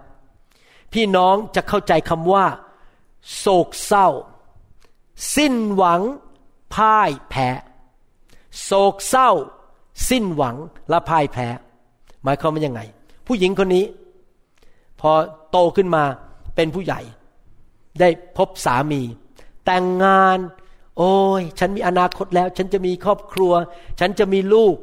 [0.93, 2.45] พี่น้องจะเข้าใจคำว่า
[3.38, 4.07] โศกเศร้า
[5.36, 6.01] สิ้นหวัง
[6.73, 7.49] พ่ายแพ้
[8.63, 9.29] โศกเศร้า
[10.09, 10.55] สิ้นหวัง
[10.89, 11.47] และพ่ายแพ้
[12.23, 12.81] หมายความว่ายังไง
[13.27, 13.85] ผู้หญิงคนนี้
[15.01, 15.11] พอ
[15.51, 16.03] โตขึ้นมา
[16.55, 17.01] เป็นผู้ใหญ่
[17.99, 19.01] ได้พบสามี
[19.65, 20.37] แต่งงาน
[20.97, 23.53] โอ้ย ฉันมีอนาคตแล้ว ฉันจะมีครอบครัว
[23.99, 24.75] ฉันจะมีลูก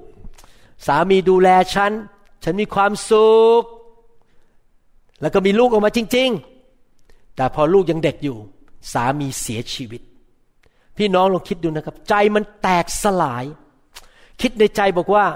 [0.87, 1.93] สามีดูแลฉัน
[2.45, 3.63] ฉันมีความสุข
[5.21, 6.29] แล้วก็มีลูกออกมาจริง
[6.85, 8.37] ๆ แต่พอลูกยังเด็กอยู่
[8.93, 10.03] สามีเสียชีวิต
[10.97, 13.45] พี่น้องลองคิดดูนะครับ ใจมันแตกสลาย
[14.41, 15.27] คิดในใจบอกว่า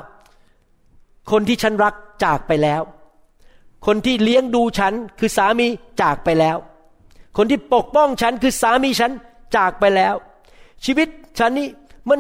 [1.30, 1.94] คนที่ฉันรัก
[2.24, 2.82] จากไปแล้ว
[3.86, 5.66] คนที่เลี้ยงดูฉันคือสามี
[6.02, 6.56] จากไปแล้ว
[7.36, 9.10] คนที่ปกป้องฉันคือสามีฉัน
[9.56, 10.14] จากไปแล้ว
[10.84, 11.68] ชีวิตฉันนี่
[12.08, 12.18] มัน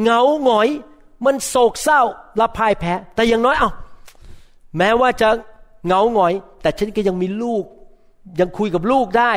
[0.00, 0.68] เหงาหงอย
[1.24, 2.02] มันโศกเศร้า
[2.40, 3.70] ละพ่ายแพ้ แต่อย่างน้อยเอา้า
[4.76, 5.28] แม้ว่าจะ
[5.86, 7.64] เหงาหงอย แต่ฉันก็ยังมีลูก
[8.40, 9.32] ยังคุยกับลูกได้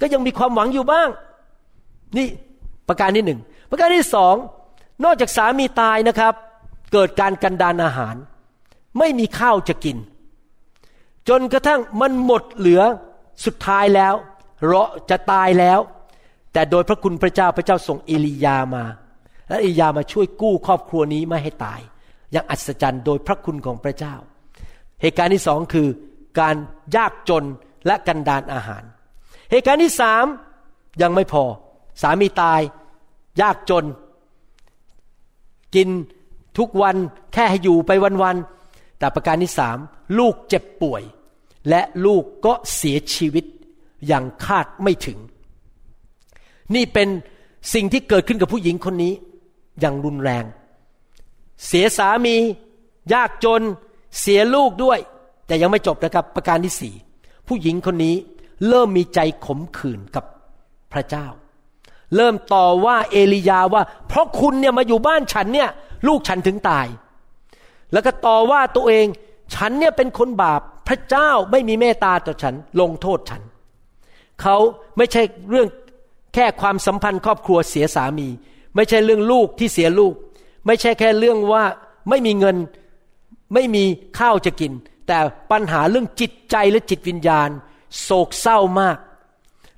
[0.00, 1.08] ก็ยังมีความหวังอยู่บ้าง
[2.16, 2.26] นี่
[2.88, 4.34] ประการที่หนึ่งประการที่สอง
[5.04, 6.34] นอกจากสามีตายนะครับ
[6.92, 8.16] เกิดการกันดานอาหาร
[8.98, 9.96] ไม่มีข้าวจะกิน
[11.28, 12.82] จนกระทั่งมันหมดเหลือ
[13.44, 14.14] สุดท้ายแล้ว
[14.66, 15.80] เราจะตายแล้ว
[16.52, 18.84] แต่โดยพระคุณพระเจ้าพระเจ้าส่งเอลียามา
[19.48, 21.80] และเอลียามาช่วยกู้ครอบครัวนี้ไม่ให้ตาย
[22.32, 24.14] อย่างอัศจรรย์โดยพระคุณของพระเจ้า
[25.02, 25.88] เหตุการณ์ที่สองคือ
[26.40, 26.56] การ
[26.96, 27.44] ยากจน
[27.86, 28.82] และกันดานอาหาร
[29.50, 30.24] เหตุการณ์ที่สาม
[31.02, 31.44] ยังไม่พอ
[32.02, 32.60] สามีตาย
[33.42, 33.84] ยากจน
[35.74, 35.88] กิน
[36.58, 36.96] ทุกวัน
[37.32, 37.90] แค่ให้อยู่ไป
[38.22, 39.78] วันๆแต่ประการที่สาม
[40.18, 41.02] ลูกเจ็บป่วย
[41.68, 43.44] และลูกก็เสียชีวิต
[44.06, 45.18] อย่างคาดไม่ถึง
[46.74, 47.08] นี่เป็น
[47.74, 49.12] สิ่งที่เกิดขึ้นกับผู้หญิงคนนี้
[49.80, 50.44] อย่างรุนแรง
[51.66, 52.36] เสียสามี
[53.12, 53.62] ยากจน
[54.20, 54.98] เสียลูกด้วย
[55.46, 56.94] แต่ยังไม่จบนะครับประการที่สี่
[57.48, 58.14] ผู้หญิงคนนี้
[58.68, 60.24] เริ่มมีใจขมขื่นกับ
[60.92, 61.26] พระเจ้า
[62.16, 65.70] เริ่มต่อว่าเอลียาว่า เพราะคุณเนี่ยมาอยู่บ้านฉันเนี่ย
[66.08, 66.86] ลูกฉันถึงตาย
[67.92, 69.06] แล้วก็ต่อว่าตัวเอง
[69.54, 73.42] ฉันเนี่ยเป็นคนบาปพระเจ้าไม่มีเมตตาต่อฉัน ลงโทษฉัน
[74.42, 74.56] เขา
[74.96, 75.68] ไม่ใช่เรื่อง
[76.34, 78.28] แค่ความสัมพันธ์ครอบครัวเสียสามี
[78.74, 80.14] ไม่ใช่เรื่องลูกที่เสียลูก
[80.66, 81.64] ไม่ใช่แค่เรื่องว่า
[82.08, 82.56] ไม่มีเงิน
[83.54, 83.84] ไม่มี
[84.18, 84.72] ข้าวจะกิน
[85.06, 85.18] แต่
[85.50, 87.50] ปัญหาเรื่องจิตใจและจิตวิญญาณ
[88.02, 88.98] โศกเศร้ามาก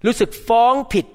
[0.06, 1.06] รู้สึกฟ้องผิด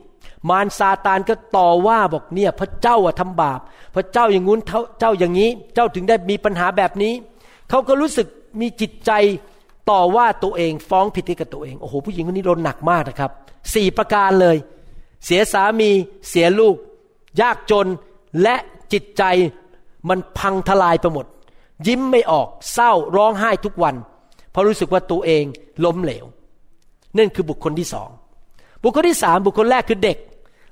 [0.49, 3.59] มารซาตานก็ต่อว่าบอกเนี่ย พระเจ้าทำบาป
[3.95, 4.59] พระเจ้าอย่างงู้น
[4.99, 7.13] เจ้าอย่างนี้ เจ้าถึงได้มีปัญหาแบบนี้
[7.69, 8.27] เขาก็รู้สึก
[8.61, 9.11] มีจิตใจ
[9.89, 13.31] ต่อว่าตัวเองฟ้องผิดให้กับตัวเอง โอ้โหผู้หญิงคนนี้โดนหนักมากนะครับ
[13.73, 14.57] สี่ประการเลย
[15.25, 15.89] เสียสามี
[16.29, 16.75] เสียลูก
[17.41, 17.87] ยากจน
[18.41, 18.55] และ
[18.93, 19.23] จิตใจ
[20.09, 21.25] มันพังทลายไปหมด
[21.87, 23.95] ยิ้มไม่ออกเศร้าร้องไห้ทุกวัน
[24.51, 25.43] เพราะรู้สึกว่าตัวเอง
[25.85, 26.25] ล้มเหลว
[27.17, 28.09] นั่นคือบุคคลที่สอง
[28.83, 30.17] บุคคลที่สามบุคคลแรกคือเด็ก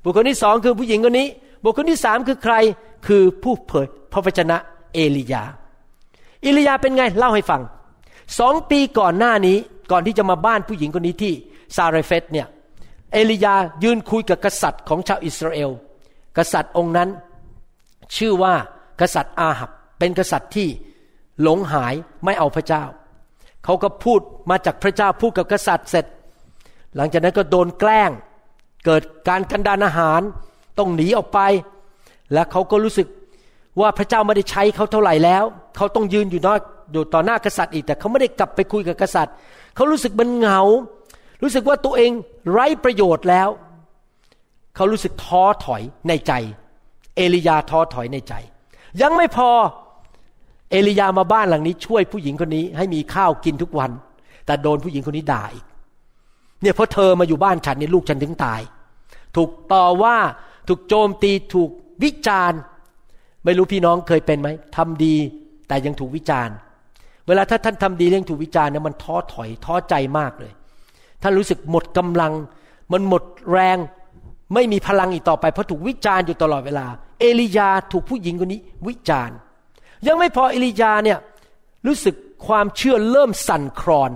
[0.04, 1.28] บุคคลที่สองคือผู้หญิงคนนี้
[1.64, 2.56] บุคคลที่สามคือใคร
[3.08, 4.58] คือผู้เผยพระวจนะ
[4.94, 5.44] เอลียา
[6.42, 7.62] เอลียาเป็นไงเล่าให้ฟัง
[8.40, 9.58] สองปีก่อนหน้านี้
[9.92, 11.34] ก่อนที่จะมาบ้านผู้หญิงคนนี้ที่
[11.76, 12.48] ซาเรเฟตเนี่ย
[13.14, 15.72] เอลียายืนคุยกับกษัตริย์ของชาวอิสราเอล
[16.38, 17.10] กษัตริย์องค์นั้น
[18.16, 18.54] ชื่อว่า
[19.02, 20.68] กษัตริย์อาหับ เป็นกษัตริย์ที่
[21.42, 21.94] หลงหาย
[22.24, 22.84] ไม่เอาพระเจ้า
[23.64, 26.06] เขาก็พูดมาจากพระเจ้าพูดกับกษัตริย์เสร็จ
[26.96, 28.12] หลังจากนั้นก็โดนแกล้ง
[28.86, 30.22] เกิดการกันดานอาหาร
[30.80, 31.40] ต้องหนีออกไป
[32.34, 33.08] และเขาก็รู้สึก
[33.82, 35.44] ว่าพระเจ้าไม่ได้ใช้เขาเท่าไหร่แล้ว
[35.76, 36.60] เขาต้องยืนอยู่นอก
[36.92, 39.34] อยู่ต่อหน้ากษัตริย์อีกแต่เขาไม่ได้กลับไปคุยกับกษัตริย์
[39.76, 40.62] เขารู้สึกมันเหงา
[41.44, 42.12] รู้สึกว่าตัวเอง
[42.52, 43.50] ไร้ประโยชน์แล้ว
[44.76, 46.34] เขารู้สึกท้อถอยในใจ
[47.16, 48.34] เอลียาท้อถอยในใจ
[49.02, 49.50] ยังไม่พอ
[50.72, 53.92] เอลียามาบ้านหลังนี้ช่วยผู้หญิงคนนี้ให้มีข้าวกินทุกวัน
[54.46, 55.66] แต่โดนผู้หญิงคนนี้ด่าอีก
[56.64, 58.62] เนี่ยเพราะเธอมาอยู่บ้านฉันเนี่ยลูกฉันถึงตาย
[59.36, 60.18] ถูกต่อว่า
[60.68, 61.70] ถูกโจมตีถูก
[62.04, 62.60] วิจารณ์
[63.46, 65.16] ไม่รู้พี่น้องเคยเป็นไหมทำดี
[65.68, 66.56] แต่ยังถูกวิจารณ์
[67.28, 70.52] เวลาถ้าท่านทำดีเรื่องถูกวิจารณ์เนี่ยมันท้อถอยท้อใจมากเลย
[71.22, 72.34] ท่านรู้สึกหมดกำลัง
[72.92, 73.78] มันหมดแรง
[74.54, 76.86] ไม่มีพลังอีกต่อไปเพราะถูกวิจารณ์อยู่ตลอดเวลา
[77.20, 79.38] เอลียาถูกผู้หญิงคนนี้ วิจารณ์
[80.08, 81.20] ยังไม่พอเอลียาเนี่ย
[81.88, 82.16] รู้สึก
[82.48, 84.12] ความเชื่อเริ่มสั่นคลอน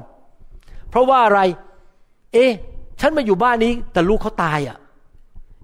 [0.90, 1.42] เพราะว่าอะไร
[2.34, 2.52] เอ๊ะ
[3.00, 4.78] ฉันมาอยู่บ้านนี้ แต่ลูกเขาตายอะ่ะ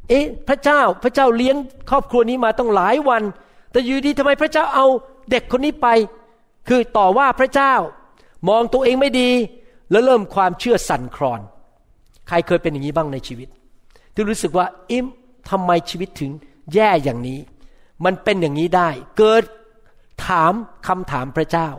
[0.09, 1.55] เอ๊ะ พระเจ้าพระเจ้าเลี้ยง
[1.89, 3.24] ครอบครัวนี้มาต้องหลายวัน
[3.72, 4.86] แต่อยู่ดีทำไมพระเจ้าเอา
[5.32, 5.88] เด็กคนนี้ไป
[6.68, 7.74] คือต่อว่าพระเจ้า
[8.49, 9.30] มองตัวเองไม่ดี
[9.91, 11.41] แล้วเริ่มความเชื่อสั่นคลอน
[12.28, 13.47] ใครเคยเป็นอย่างนี้บ้างในชีวิต
[14.14, 15.05] ที่รู้สึกว่าอิม
[15.49, 16.32] ทำไมชีวิตถึง
[16.74, 17.39] แย่อย่างนี้
[18.05, 19.43] มันเป็นอย่างนี้ได้ เกิด
[20.26, 20.53] ถาม
[20.88, 21.70] คำถามพระเจ้า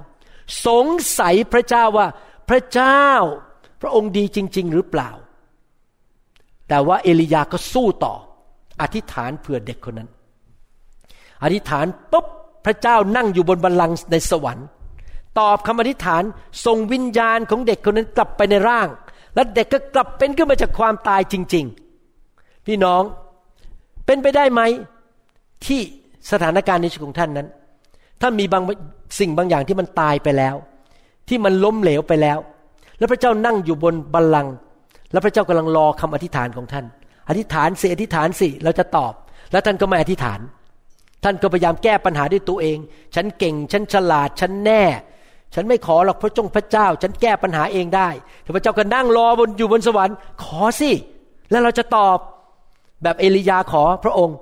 [0.66, 0.86] สง
[1.18, 2.06] สัยพระเจ้าว่า
[2.48, 3.04] พระเจ้า
[3.84, 5.10] ระองค์ดีจริง ๆ หรือเปล่า
[6.68, 8.14] แต่ว่าเอลียาก็สู้ต่อ
[8.80, 10.10] อธิษฐานเผื่อเด็กคนนั้น
[11.42, 12.26] อธิษฐานปุ๊บ
[12.64, 14.66] พระเจ้านั่งอยู่บนบัลลังก์ในสวรรค์
[15.38, 16.22] ตอบคำอธิษฐาน
[16.66, 18.88] ส่งวิญญาณของเด็กคนนั้นกลับไปในร่าง
[19.34, 21.64] และเด็กก็กลับเป็นขึ้นมาจากความตายจริง
[22.16, 23.02] ๆ พี่น้อง
[24.06, 24.60] เป็นไปได้ไหม
[25.66, 25.80] ที่
[26.30, 27.48] สถานการณ์ในชีวิตของท่านนั้น
[28.20, 28.62] ถ้ามีบาง
[29.18, 30.56] สิ่งบางอย่างที่มันตายไปแล้ว
[31.28, 32.38] ที่มันล้มเหลวไปแล้ว
[32.98, 34.54] แล้วพระเจ้านั่งอยู่บนบัลลังก์
[35.12, 36.84] แล้วพระเจ้ากำลังรอคำอธิษฐานของท่าน
[37.28, 39.12] อธิษฐานสิอธิษฐานสิเราจะตอบ
[39.52, 40.40] แล้วท่านก็ไม่อธิษฐาน
[41.24, 42.78] ท่านก็พยายามแก้ปัญหาด้วยตัวเอง
[43.14, 44.82] ฉันเก่งฉันฉลาดฉันแน่
[45.54, 48.08] ฉันไม่ขอหรอกพระจงพระเจ้า ฉันแก้ปัญหาเองได้
[48.42, 50.90] แต่พระเจ้าก็นั่งรอบนอยู่บนสวรรค์ ขอสิ
[51.50, 52.18] แล้วเราจะตอบ
[53.02, 54.36] แบบเอลียาขอพระองค์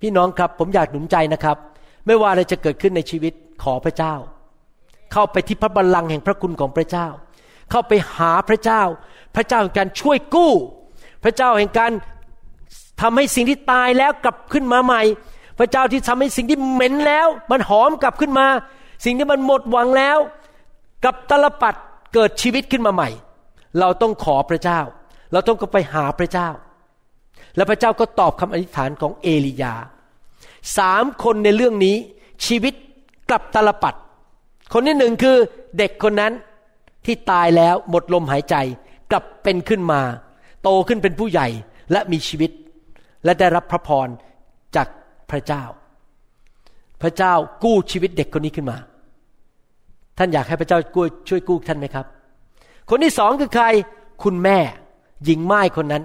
[0.00, 1.56] พี่น้องครับผมอยากหนุนใจนะครับ
[2.06, 3.32] ไม่ว่าอะไรจะเกิดขึ้นในชีวิต
[3.62, 4.14] ขอพระเจ้า
[5.12, 7.06] เข้าไปที่พระบัลลังก์แห่งพระคุณของพระเจ้า
[7.70, 8.82] เข้าไปหาพระเจ้า
[9.36, 10.52] พระเจ้าแห่งการช่วยกู้
[11.24, 11.92] พระเจ้าแห่งการ
[13.00, 15.02] ทำให้สิ่งที่ตายแล้วกลับขึ้นมาใหม่
[15.58, 18.46] พระเจ้าที่ทำให้สิ่งที่เหม็นแล้ว มันหอมกลับขึ้นมา
[19.04, 20.18] สิ่งที่มันหมดหวังแล้ว
[21.04, 21.74] กับตลปัด
[22.14, 23.08] เกิดชีวิตขึ้นมาใหม่
[23.80, 24.80] เราต้องขอพระเจ้า
[25.32, 26.48] เราต้องก็ไปหาพระเจ้า
[27.56, 29.74] และพระเจ้าก็ตอบคำอธิษฐานของเอลียา
[30.78, 31.96] สามคนในเรื่องนี้
[32.46, 32.74] ชีวิต
[33.30, 33.94] กลับตลปัด
[34.72, 35.36] คนที่หนึ่งคือ
[35.78, 36.32] เด็กคนนั้น
[37.06, 38.56] ที่ตายแล้วหมดลมหายใจ
[39.10, 40.00] กลับเป็นขึ้นมา
[40.62, 41.48] โตขึ้นเป็นผู้ใหญ่
[41.92, 42.50] และมีชีวิต
[43.24, 44.08] และได้รับพระพร
[44.76, 44.88] จาก
[45.30, 45.64] พระเจ้า
[47.02, 47.32] พระเจ้า
[47.64, 48.78] กู้ชีวิตเด็กคนนี้ขึ้นมา
[50.18, 50.78] ท่านอยากให้พระเจ้า
[51.28, 52.06] ช่วยกู้ท่านไหมครับ
[52.90, 53.66] คนที่สองคือใคร
[54.22, 54.58] คุณแม่
[55.24, 56.04] หญิงไม้คนนั้น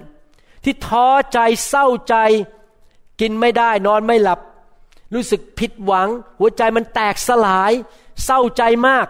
[0.64, 2.16] ที่ท้อใจเศร้าใจ
[3.22, 4.39] กินไม่ได้นอนไม่หลับ
[5.14, 7.72] รู้สึกผิดหวัง หัวใจมันแตกสลาย
[8.26, 9.08] เศร้าใจมาก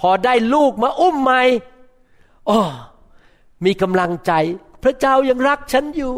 [0.00, 1.42] พอได้ลูกมาอุ้มใหม่
[2.46, 2.58] โอ้
[3.64, 4.32] มีกำลังใจ
[4.82, 6.14] พระเจ้ายังรักฉันอยู่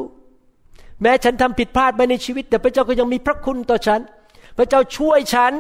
[1.03, 4.01] แม้ฉันทำผิดพลาดไปในชีวิต แต่พระเจ้าก็ยังมีพระคุณต่อฉัน
[4.59, 5.53] พระเจ้าช่วยฉัน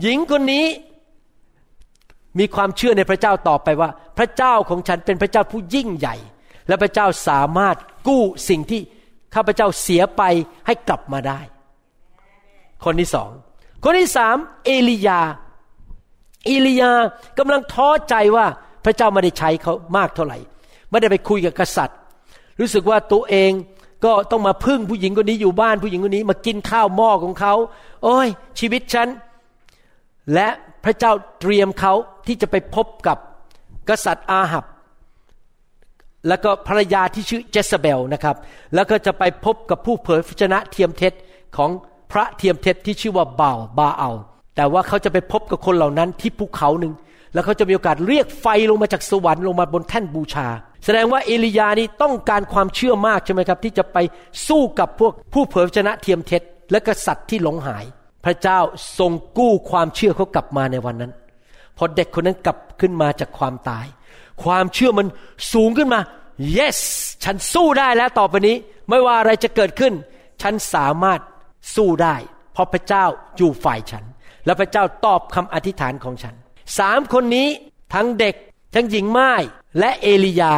[0.00, 0.66] หญิงคนนี้
[2.38, 6.16] มีความเชื่อในพระเจ้าต่อไปว่า พระเจ้าของฉันเป็นพระเจ้าผู้ยิ่งใหญ่
[6.68, 7.76] และพระเจ้าสามารถ
[8.06, 8.80] กู้สิ่งที่
[9.34, 10.22] ข้าพเจ้าเสียไป
[10.66, 11.40] ให้กลับมาได้
[12.84, 13.30] คนที่สอง
[13.84, 15.20] คนที่สามเอลียา
[16.48, 16.92] อลียา
[17.38, 18.46] กำลังท้อใจว่า
[18.84, 20.38] พระเจ้าไม่ได้ใช้เขามากเท่าไหร่
[20.90, 21.98] ไม่ได้ไปคุยกับกษัตริย์
[22.60, 23.52] รู้สึกว่าตัวเอง
[24.04, 27.54] ก็ต้องมาพึ่งผู้หญิงคนนี้อยู่บ้านผู้หญิงคนนี้มากินข้าวหม้อของเขา
[28.02, 28.28] โอ้ย
[28.58, 29.08] ชีวิตฉัน
[30.34, 30.48] และ
[30.84, 31.92] พระเจ้าเตรียมเขา
[32.26, 33.18] ที่จะไปพบกับ
[33.88, 34.64] กษัตริย์อาหับ
[36.28, 38.36] แล้วก็ภรรยาที่ชื่อเจสเบลนะครับ
[38.74, 41.12] แล้วก็จะไปพบกับผู้เผยพระชนะเทียมเท็จ
[41.56, 41.70] ของ
[42.12, 44.10] พระเทียมเท็จที่ชื่อว่าบาลบาเอา
[44.56, 46.92] แต่ว่าเขาจะไปพบกับคนเหล่านั้นที่ภูเขาหนึ่ง
[47.32, 50.48] แล้วเขาจะมีโอกาสเรียกไฟลงมาจากสวรรค์ลงมาบนแท่นบูชา
[50.84, 53.98] แสดงว่าเอลียานี้ต้องการความเชื่อมากใช่ไหมครับ ที่จะไป
[54.48, 57.84] สู้กับพวกผู้เผยชนะเทียมเท็จ และกษัตริย์ที่หลงหาย
[58.24, 58.58] พระเจ้า
[58.98, 61.12] ทรงกู้ความเชื่อเขากลับมาในวันนั้น
[61.76, 63.86] พอเด็กคนนั้นกลับขึ้นมาจากความตาย
[64.44, 65.06] ความเชื่อมัน
[65.52, 66.00] สูงขึ้นมา
[66.56, 66.78] yes
[67.24, 68.56] ฉันสู้ได้แล้วต่อไปนี้
[68.88, 69.92] ไม่ว่าอะไรจะเกิดขึ้น
[70.42, 71.20] ฉันสามารถ
[71.74, 72.16] สู้ได้
[72.52, 73.04] เพราะพระเจ้า
[73.36, 74.04] อยู่ฝ่ายฉัน
[74.46, 76.34] และพระเจ้าตอบคำอธิษฐานของฉัน
[76.78, 77.48] สามคนนี้
[77.94, 78.34] ทั้งเด็ก
[78.74, 79.32] ทั้งหญิงไม้
[79.78, 80.54] และเอลียา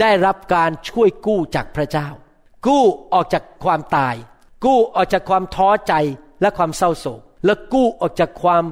[0.00, 2.08] ได้รับการช่วยกู้จากพระเจ้า
[2.66, 4.14] กู้ออกจากความตาย
[4.64, 5.94] กู้ออกจากความท้อใจ
[6.40, 8.64] และความเศร้าโศก และกู้ออกจากความ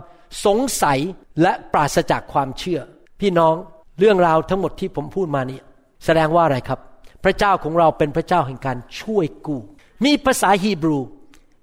[0.45, 0.99] สงสัย
[1.43, 2.81] และปราศจากความเชื่อ
[3.21, 3.55] พี่น้อง
[3.99, 5.59] เรื่องราวทั้งหมดที่ผมพูดมานี้
[6.05, 6.81] แสดงว่าอะไรครับ
[7.25, 9.61] พระเจ้าของเราเป็นพระเจ้าแห่งการช่วยกู้
[10.05, 10.99] มีภาษาฮีบรู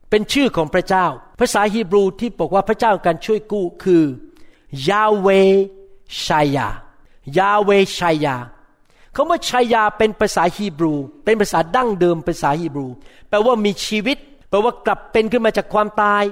[0.09, 1.05] เป็นชื่อของพระเจ้า
[1.39, 4.03] ภาษาฮีบรูที่บอกว่าพระเจ้าการช่วยกู้คือ
[4.89, 5.27] ยาเว
[6.23, 6.67] ชายา
[7.37, 8.35] ยาเวชายา
[9.15, 10.93] คำว่าชายาเป็นภาษาฮีบรู
[11.23, 12.87] เป็นภาษาดั้งเดิมภาษาฮีบรู
[13.29, 14.17] แปลว่ามีชีวิต
[14.49, 16.23] แปลว่ากลับเป็นขึ้นมาจากความตาย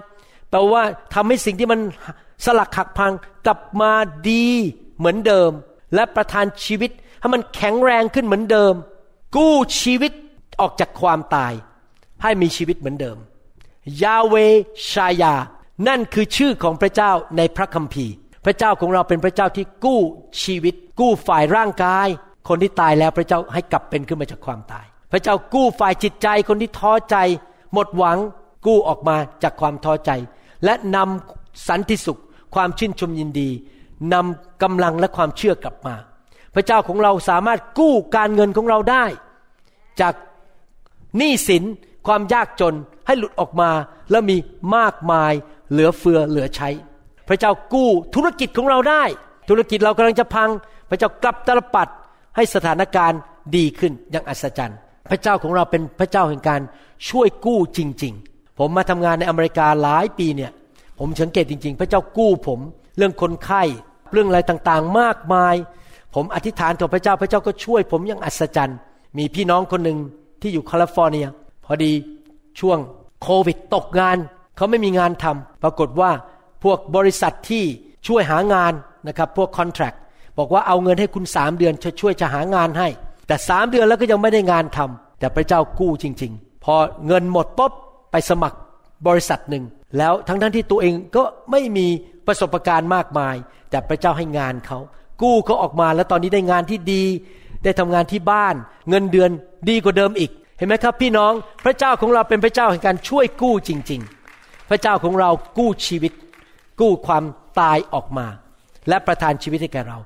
[0.50, 0.82] แปลว่า
[1.14, 1.80] ทำให้สิ่งที่มัน
[2.46, 3.12] สลักหักพัง
[3.46, 3.92] กลับมา
[4.30, 4.46] ดี
[4.98, 5.52] เหมือนเดิม
[5.96, 8.74] และประทานชีวิตให้มันแข็งแรงขึ้นเหมือนเดิม
[9.36, 10.12] กู้ชีวิต
[10.62, 11.54] ออกจากความตาย
[12.24, 13.18] ให้มีชีวิตเหมือนเดิม
[14.04, 14.36] ยาเว
[14.92, 15.34] ชายา
[15.88, 18.14] นั่นคือชื่อของพระเจ้าในพระคัมภีร์
[18.46, 20.00] พระเจ้าของเราเป็นพระเจ้าที่กู้
[20.44, 22.08] ชีวิต กู้ฝ่ายร่างกาย
[22.48, 27.16] คนที่ตายแล้วพระเจ้าให้กลับเป็นขึ้นมาจากความตาย พระเจ้ากู้ฝ่ายจิตใจคนที่ท้อใจ
[27.74, 28.18] หมดหวัง
[28.66, 30.12] กู้ออกมาจากความท้อใจ
[30.66, 32.22] และนำสันติสุข
[32.56, 33.50] ความชื่นชมยินดี
[34.14, 35.96] นำกำลังและความเชื่อกลับมา
[36.56, 39.06] พระเจ้าของเราสามารถกู้การเงินของเราได้
[40.02, 40.14] จาก
[41.18, 41.64] หนี้สิน
[42.08, 42.76] ความยากจน
[43.08, 43.70] ให้หลุดออกมา
[44.12, 44.38] แล้วมี
[44.76, 45.34] มากมาย
[45.72, 46.70] เหลือเฟือเหลือใช้
[47.28, 49.04] พระเจ้ากู้ธุรกิจของเราได้
[49.50, 50.50] ธุรกิจเรากำลังจะพัง
[50.90, 51.88] พระเจ้ากลับตลปัด
[52.36, 53.20] ให้สถานการณ์
[53.56, 54.78] ดีขึ้นอย่างอัศจรรย์
[55.10, 56.62] พระเจ้าของเราเป็นพระเจ้าแห่งการ
[57.10, 60.52] ช่วยกู้จริง ๆ ผมมาทำงานในอเมริกาหลายปีเนี่ย
[61.00, 62.60] ผมสังเกตจริง ๆ พระเจ้ากู้ผม
[62.98, 63.64] เรื่องคนไข้
[64.14, 65.56] เรื่องอะไรต่างๆ มากมาย
[66.16, 68.78] ผมอธิษฐานต่อพระเจ้าพระเจ้าก็ช่วย ผมอย่างอัศจรรย์
[69.18, 69.98] มีพี่น้องคนหนึ่ง
[70.42, 71.28] ที่อยู่แคลิฟอร์เนีย
[71.68, 71.92] พอดี
[72.60, 72.78] ช่วง
[73.22, 74.18] โควิด ตกงาน
[74.56, 76.12] เขาไม่มีงานทำปรากฏว่า
[76.64, 77.64] พวกบริษัทที่
[78.08, 78.74] ช่วยหางาน
[79.08, 79.94] นะครับพวกคอนแทค
[80.38, 82.88] บอกว่าเอาเงินให้คุณสามเดือนจะช่วยจะหางานให้
[83.28, 86.74] แต่สามเดือนแล้วก็ยังไม่ได้งานทำแต่พระเจ้ากู้จริง ๆ พอ
[87.08, 87.72] เงินหมดปุ๊บ
[88.12, 88.58] ไปสมัคร
[89.08, 89.64] บริษัทหนึ่ง
[89.98, 91.88] แล้วทั้งทั้งที่ตัวเองก็ไม่มี
[92.28, 93.36] ประสบการณ์มากมาย
[93.70, 94.80] แต่พระเจ้าให้งานเขา
[95.22, 97.04] กู้เขาออกมาแล้วตอนนี้ได้งานที่ดี
[97.64, 98.56] ได้ทำงานที่บ้าน
[98.90, 99.30] เงินเดือน
[99.70, 101.34] ดีกว่าเดิมอีก เห็นไหมครับพี่น้อง
[101.66, 104.02] พระเจ้าของเราเป็นพระเจ้าแห่งการช่วยกู้จริง
[104.36, 106.14] ๆ พระเจ้าของเรากู้ชีวิต
[106.80, 107.24] กู้ความ
[107.60, 108.28] ตายออกมา
[108.90, 109.98] และประทานชีวิตให้แก่เรา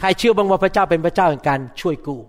[0.00, 2.20] ใครเชื่อบ้างว่าพระเจ้าเป็นพระเจ้าแห่งการช่วยกู้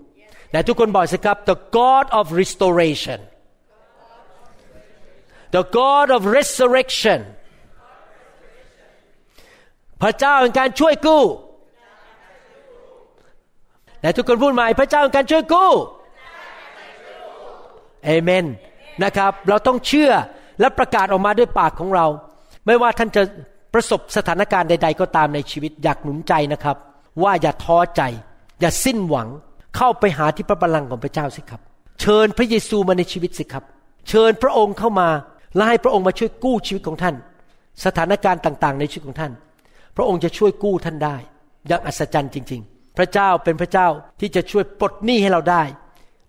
[0.51, 3.19] แต่ทุกคนบอกสิครับ the God of restoration
[5.55, 7.19] the God of resurrection
[10.01, 11.23] พระเจ้าแห่งการช่วยกู้
[14.01, 15.71] แต่ทุกคนพูดใหม่พระเจ้าแห่งการช่วยกู้
[18.07, 18.45] เอเมน
[19.03, 20.11] นะครับ เราต้องเชื่อ
[20.59, 22.05] และประกาศออกมาด้วยปากของเรา
[22.65, 23.21] ไม่ว่าท่านจะ
[23.73, 26.77] ประสบสถานการณ์ใด ๆ ก็ตามในชีวิตอยากหนุนใจนะครับ
[27.23, 28.01] ว่าอย่าท้อใจ
[28.59, 29.27] อย่าสิ้นหวัง
[29.77, 31.61] เข้าไปหาที่พระบัลลังก์ของพระเจ้าสิครับ
[32.01, 33.63] เชิญพระเยซูมาในชีวิตสิครับ
[34.09, 35.09] เชิญพระองค์เข้ามา
[35.55, 37.15] และให้พระองค์มาช่วยกู้ชีวิตของท่าน
[37.85, 39.31] สถานการณ์ต่างๆ ในชีวิตของท่าน
[39.95, 41.15] พระองค์จะช่วยกู้ท่านได้
[41.67, 43.87] อย่างอัศจรรย์จริง ๆ พระเจ้าเป็นพระเจ้า
[44.19, 45.63] ที่จะช่วยปลดหนี้ให้เราได้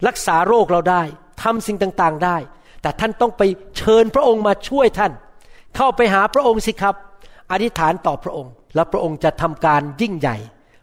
[0.06, 1.02] รักษาโรคเราได้
[1.48, 2.36] ทำสิ่งต่างๆได้
[2.82, 3.42] แต่ท่านต้องไป
[3.76, 5.12] เชิญพระองค์มาช่วยท่าน
[5.76, 6.94] เข้าไปหาพระองค์สิครับ
[7.52, 10.36] อธิษฐานต่อพระองค์ แล้วพระองค์จะทำการยิ่งใหญ่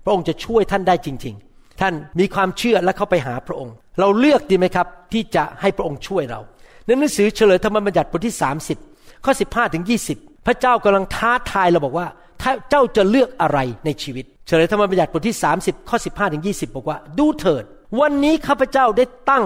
[0.03, 6.39] พระองค์จะช่วยท่านได้จริง ๆ ท่านมีความเชื่อและเข้าไปหาพระองค์ เราเลือกดีไหมครับ ที่จะให้พระองค์ช่วยเรา
[6.85, 8.35] ในหนังสือเฉลยธรรมบัญญัติบทที่
[8.79, 9.83] 30 ข้อ 15ถึง
[10.15, 12.07] 20 พระเจ้ากำลังท้าทายเราบอกว่า
[12.41, 17.63] ถ้าเจ้าจะเลือกอะไรในชีวิต เฉลยธรรมบัญญัติบทที่ 30 ข้อ 15ถึง20 บอกว่า ดูเถิด
[17.99, 19.43] วันนี้ข้าพเจ้าได้ตั้ง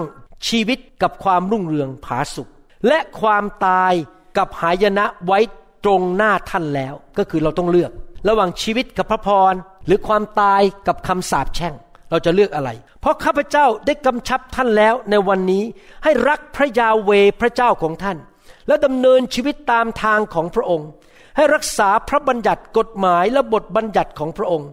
[0.48, 2.48] ชีวิตกับความรุ่งเรืองผาสุก
[2.88, 3.92] และความตาย
[4.36, 5.38] กับหายนะไว้
[5.84, 7.90] ตรงหน้าท่านแล้ว ก็คือเราต้องเลือก
[8.28, 9.54] ระหว่างชีวิตกับพระพร
[9.86, 11.74] หรือความตายกับคำสาปแช่ง
[12.10, 12.70] เราจะเลือกอะไร
[13.00, 15.64] เพราะข้าพเจ้าได้กำชับท่านแล้วในวันนี้
[16.04, 17.10] ให้รักพระยาเว
[17.40, 18.18] พระเจ้าของท่าน
[18.66, 20.88] และดำเนินชีวิตตามทางของพระองค์
[21.36, 24.68] ให้รักษาพระบัญญัติกฎหมายและบทบัญญัติของพระองค์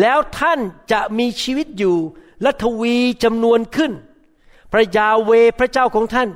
[0.00, 0.60] แล้วท่าน
[0.92, 1.96] จะมีชีวิตอยู่
[2.42, 3.92] และทวีจำนวนขึ้น
[4.74, 6.28] พระยาเวพระเจ้าของท่าน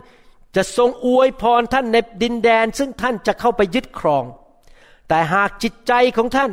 [0.57, 4.25] จะทรงอวยพรท่านในดินแดน ซึ่งท่านจะเข้าไปยึดครอง
[5.09, 6.51] แต่หากจิตใจของท่าน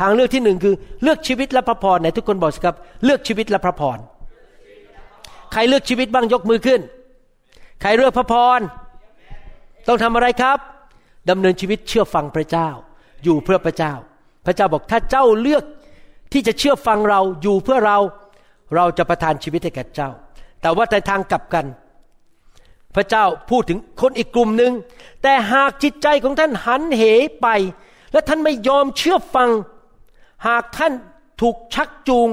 [0.00, 3.98] ทางเลือกที่หนึ่งคือ เลือกชีวิตและพระพรไหนทุกคนบอกสิครับ เลือกชีวิตและพระพร
[5.52, 6.80] ใครเลือกชีวิตบ้างยกมือขึ้น
[7.80, 8.60] ใครเลือกพระพร
[9.88, 10.58] ต้องทำอะไรครับ
[11.30, 12.68] ดำเนินชีวิตเชื่อฟังพระเจ้า
[13.24, 13.92] อยู่เพื่อพระเจ้า
[14.46, 15.64] พระเจ้าบอกถ้าเจ้าเลือก
[16.32, 17.98] ที่จะเชื่อฟังเราอยู่เพื่อเรา
[18.74, 20.10] เราจะประทานชีวิตให้แก่เจ้า
[20.60, 21.66] แต่ว่าในทางกลับกัน
[22.94, 24.72] พระเจ้าพูดถึงคนอีกกลุ่มหนึ่ง
[25.22, 27.02] แต่หากจิตใจของท่านหันเห
[27.40, 27.46] ไป
[28.12, 29.50] และท่านไม่ยอมเชื่อฟัง
[30.46, 30.92] หากท่าน
[31.40, 32.28] ถูกชักจูง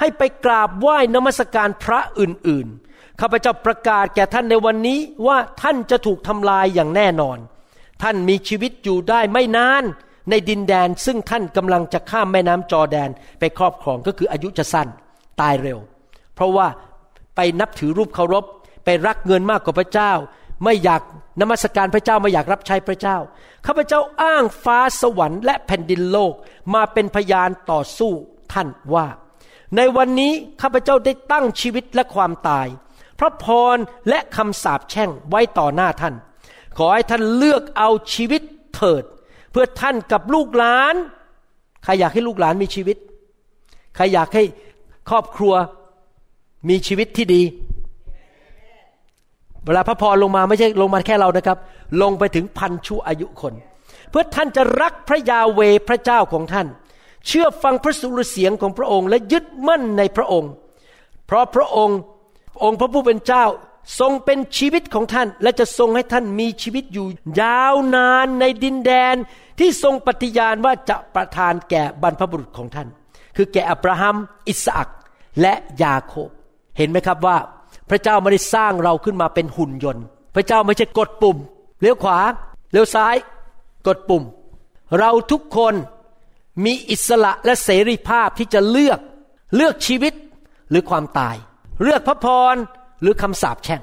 [0.00, 7.38] ให้ไปกราบไหว้นมัสการพระอื่นๆ ข้าพเจ้าประกาศแก่ท่านในวันนี้ว่าท่านจะถูกทำลายอย่างแน่นอน
[8.02, 9.84] ท่านมีชีวิตอยู่ได้ไม่นาน
[10.30, 14.88] ในดินแดนซึ่งท่านกำลังจะข้ามแม่น้ำจอแดนไปครอบครองก็คืออายุจะสั้น
[15.40, 15.78] ตายเร็ว
[16.34, 16.66] เพราะว่า
[17.36, 18.44] ไปนับถือรูปเคารพ
[18.84, 20.12] ไปรักเงินมากกว่าพระเจ้า
[20.64, 21.02] ไม่อยาก
[21.40, 23.16] นมัสการพระเจ้าไม่อยากรับใช้พระเจ้า
[23.66, 26.34] ข้าพเจ้าอ้างฟ้าสวรรค์และแผ่นดินโลก
[26.74, 28.12] มาเป็นพยานต่อสู้
[28.52, 29.06] ท่านว่า
[29.76, 30.32] ในวันนี้
[30.62, 32.66] ข้าพเจ้าได้ตั้งชีวิตและความตาย
[33.18, 33.76] พระพร
[34.08, 36.14] และคำสาปแช่งไว้ต่อหน้าท่าน
[36.78, 38.42] ขอให้ท่านเลือกเอาชีวิต
[38.74, 39.04] เถิด
[39.50, 40.94] เพื่อท่านกับลูกหลาน
[41.84, 42.96] ใครอยากให้ลูกหลานมีชีวิต
[43.96, 44.44] ใครอยากให้
[45.10, 45.54] ครอบครัว
[46.68, 47.42] มีชีวิตที่ดี
[49.64, 51.58] เวลาพระพรลงมาไม่ใช่ลงมาแค่เรานะครับ
[52.02, 53.54] ลงไปถึงพันชั่วอายุคน
[54.10, 56.66] เพื่อท่านจะรักพระยาเวพระเจ้าของท่าน
[57.26, 60.50] เชื่อฟังพระสุรเสียงของพระองค์ และยึดมั่นในพระองค์
[61.26, 61.98] เพราะพระองค์
[62.62, 63.44] องค์พระผู้เป็นเจ้า
[64.00, 67.06] ทรงเป็นชีวิตของท่าน และจะทรงให้ท่านมีชีวิตอยู่
[67.40, 69.14] ยาวนานในดินแดน
[69.58, 72.88] ที่ทรงปฏิญาณว่าจะประทานแก่บรรพบุรุษของท่าน
[73.36, 74.16] คือแก่อับราฮัม
[74.48, 74.88] อิสอัก
[75.40, 76.30] และยาโคบ
[76.76, 77.36] เห็นไหมครับว่า
[77.90, 80.04] พระเจ้าไม่ได้สร้างเราขึ้นมาเป็นหุ่นยนต์
[80.34, 81.36] พระเจ้าไม่ใช่กดปุ่ม
[81.80, 82.18] เลี้ยวขวา
[82.72, 83.16] เลี้ยวซ้าย
[83.86, 84.22] กดปุ่ม
[84.98, 85.74] เราทุกคน
[86.64, 88.98] มีอิสระและเสรีภาพที่จะเลือก
[89.56, 90.14] เลือกชีวิต
[90.70, 91.36] หรือความตาย
[91.82, 92.56] เลือกพระพร
[93.00, 93.82] หรือคำสาปแช่ง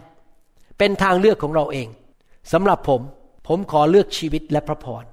[0.77, 1.87] เป็นทางเลือกของเราเอง
[2.51, 3.01] สำหรับผม
[3.47, 5.03] ผมขอเลือกชีวิตและพระพร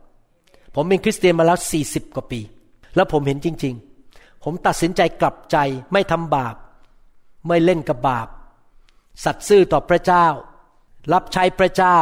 [0.75, 2.41] ผมเป็นคริสเตียนมาแล้วสี่สิบกว่าปี
[2.97, 3.75] แล้วผมเห็นจริง
[4.09, 5.57] ๆ ผมตัดสินใจกลับใจ
[5.93, 6.55] ไม่ทำบาป
[7.49, 8.29] ไม่เล่นกับบาป
[9.25, 10.27] สัตย์ซื่อต่อพระเจ้า
[11.13, 11.99] รับใช้พระเจ้า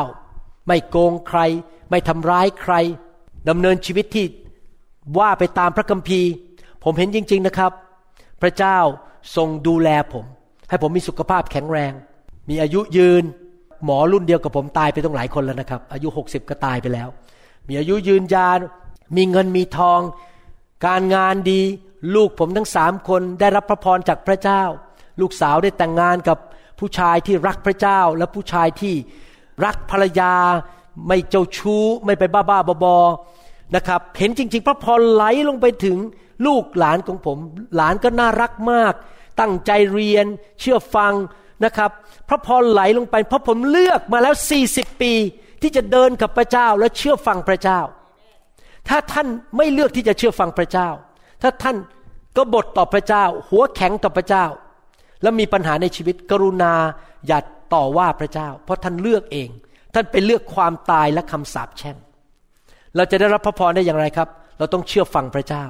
[0.67, 1.41] ไม่โกงใคร
[1.91, 2.75] ไม่ทำร้ายใคร
[3.49, 4.27] ดำเนินชีวิตที่
[5.19, 6.31] ว่าไปตามพระคัมภีร์
[6.85, 7.73] ผมเห็นจริง ๆนะครับ
[8.43, 8.79] พระเจ้า
[9.37, 10.25] ทรงดูแลผม
[10.69, 11.93] ให้ผมมีสุขภาพแข็งแรง
[12.49, 13.25] มีอายุยืน
[13.85, 17.09] หมอรุ่นเดียวกับผมตายไปต้องหลายคนแล้วนะครับ อายุหกสิบก็ตายไปแล้ว
[17.69, 18.59] มีอายุยืนยาน
[19.17, 20.01] มีเงินมีทอง
[20.87, 21.61] การงานดี
[22.15, 24.63] ลูกผมทั้งสามคนได้รับพระพรจากพระเจ้า
[25.21, 26.39] ลูกสาวได้แต่งงานกับ
[26.79, 28.95] ผู้ชายที่รักพระเจ้า และผู้ชายที่
[29.65, 30.33] รักภรรยา
[31.09, 35.99] ไม่เจ้าชู้ ไม่ไปบ้าบ้าบอๆนะครับ เห็นจริง ๆ พระพรไหลลงไปถึง
[36.47, 37.39] ลูกหลานของผม
[37.77, 38.95] หลานก็น่ารักมาก
[39.41, 40.27] ตั้งใจเรียน
[40.61, 41.13] เชื่อฟัง
[41.65, 41.91] นะครับ
[42.29, 44.35] พระพรไหลลงไป เพราะผมเลือกมาแล้ว
[44.69, 45.13] 40 ปี
[45.63, 47.81] ที่จะเดินกับพระเจ้าและเชื่อฟังพระเจ้า
[48.89, 50.89] ถ้าท่านไม่เลือกที่จะเชื่อฟังพระเจ้า
[51.43, 51.77] ถ้าท่าน
[52.37, 54.45] ก็บทต่อพระเจ้า หัวแข็งต่อพระเจ้า
[55.23, 56.75] แล้วมีปัญหาในชีวิต กรุณา
[57.27, 57.39] อย่า
[57.75, 59.49] ต่อว่าพระเจ้า เพราะท่านเลือกเอง
[59.95, 61.97] ท่านไปเลือกความตายและคำสาปแช่ง
[62.97, 65.65] เราจะได้รับพระพรได้อย่างไรครับ เราต้องเชื่อฟังพระเจ้า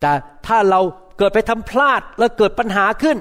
[0.00, 0.12] แต่
[0.46, 0.80] ถ้าเรา
[1.18, 3.18] เกิดไปทำพลาดแล้วเกิดปัญหาขึ้น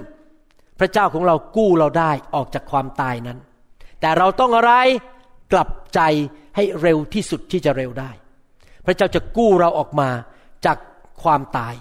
[0.79, 3.37] พระเจ้าของเรากู้เราได้ออกจากความตายนั้น
[4.01, 4.73] แต่เราต้องอะไร
[5.53, 5.99] กลับใจ
[6.55, 8.11] ให้เร็วที่สุดที่จะเร็วได้
[8.85, 10.09] พระเจ้าจะกู้เราออกมา
[10.65, 10.77] จาก
[11.23, 11.73] ความตาย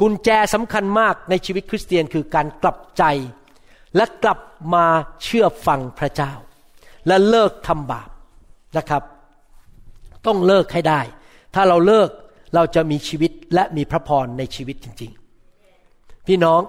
[0.00, 3.04] กุญแจสำคัญมากในชีวิตคริสเตียนคือการกลับใจ
[3.96, 4.38] และกลับ
[4.74, 4.86] มา
[5.22, 6.32] เชื่อฟังพระเจ้า
[7.06, 8.08] และเลิกทำบาป
[8.78, 9.02] นะครับ
[10.26, 11.00] ต้องเลิกให้ได้
[11.54, 12.10] ถ้าเราเลิก
[12.54, 15.12] เราจะมีชีวิตและมีพระพรในชีวิตจริง
[15.68, 16.60] ๆ พี่น้อง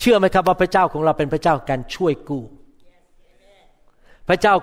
[0.00, 2.42] เชื่อไหมครับว่าพระเจ้าของเราเป็นพระเจ้าการช่วยกู้
[4.28, 4.54] พระเจ้า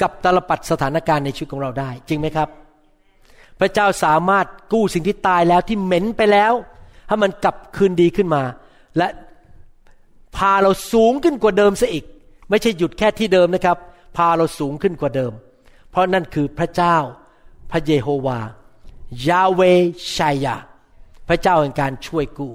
[0.00, 2.48] กับตลปัดสถานการณ์ในชีวิตของเราได้ จริงไหมครับ
[3.60, 6.52] พระเจ้าสามารถกู้สิ่งที่ตายแล้วที่เหม็นไปแล้ว
[7.12, 8.42] ให้มันกลับคืนดีขึ้นมา
[8.98, 9.08] และ
[10.36, 12.04] พาเราสูงขึ้นกว่าเดิมซะอีก
[12.50, 13.76] ไม่ใช่หยุดแค่ที่เดิมนะครับ
[14.16, 15.32] พาเราสูงขึ้นกว่าเดิม
[15.90, 16.96] เพราะนั่นคือพระเจ้า
[17.70, 18.38] พระเยโฮวา
[19.28, 19.60] ยาเว
[20.16, 20.56] ชัยยา
[21.28, 22.52] พระเจ้าแห่งการช่วยกู้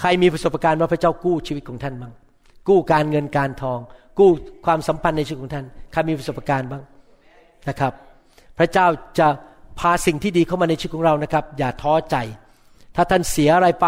[0.00, 2.12] ใครมีประสบการณ์ว่าพระเจ้ากู้ชีวิตของท่านบ้าง
[2.68, 3.78] กู้การเงินการทอง
[4.18, 4.30] กู้
[4.66, 6.82] ความสัมพันธ์ในชีวิตของท่านใครมีประสบการณ์บ้าง
[7.68, 7.92] นะครับ
[8.58, 8.86] พระเจ้า
[9.18, 9.28] จะ
[9.78, 12.16] พาสิ่งที่ดีเข้ามาในชีวิตของเรานะครับ อย่าท้อใจ
[12.96, 13.86] ถ้าท่านเสียอะไรไป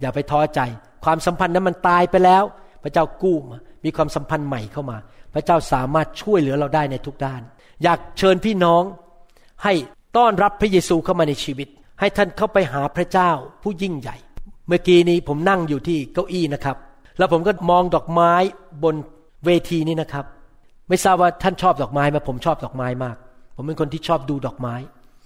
[0.00, 0.60] อย่าไปท้อใจ
[1.04, 2.44] ความสัมพันธ์นั้นมันตายไปแล้ว
[2.82, 4.98] พระเจ้ากู้มา มีความสัมพันธ์ใหม่เข้ามา
[5.34, 7.42] พระเจ้าสามารถช่วยเหลือเราได้ในทุกด้าน
[7.82, 8.82] อยากเชิญพี่น้อง
[9.64, 9.72] ให้
[10.16, 11.68] ต้อนรับพระเยซูเข้ามาในชีวิต
[12.00, 13.30] ให้ท่านเข้าไปหาพระเจ้า
[13.62, 14.16] ผู้ยิ่งใหญ่
[14.68, 16.76] เมื่อกี้นี้ผมนั่งอยู่ที่เก้าอี้นะครับ
[17.18, 18.32] แล้วผมก็มองดอกไม้
[18.84, 18.94] บน
[19.44, 20.24] เวทีนี้นะครับ
[20.88, 23.16] ไม่ทราบว่าท่านชอบดอกไม้ไหมผมชอบดอกไม้มาก
[23.56, 24.74] ผมเป็นคนที่ชอบดูดอกไม้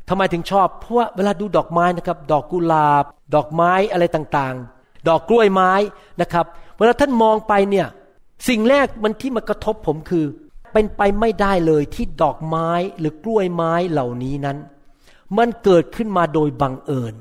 [0.08, 3.04] ทำไมถึงชอบ เพราะว่าเวลาดูดอกไม้นะครับ ดอกกุหลาบ
[3.34, 5.72] ดอกไม้อะไรต่างๆ ดอกกล้วยไม้
[6.20, 6.46] นะครับ
[6.78, 7.86] เวลาท่านมองไปเนี่ย
[8.48, 10.24] สิ่งแรกมันที่มากระทบผมคือ
[10.72, 14.56] เป็นไปไม่ได้เลยที่ดอกไม้หรือกล้วยไม้เหล่านี้นั้น
[15.38, 17.14] มันเกิดขึ้นมาโดยบังเอิญ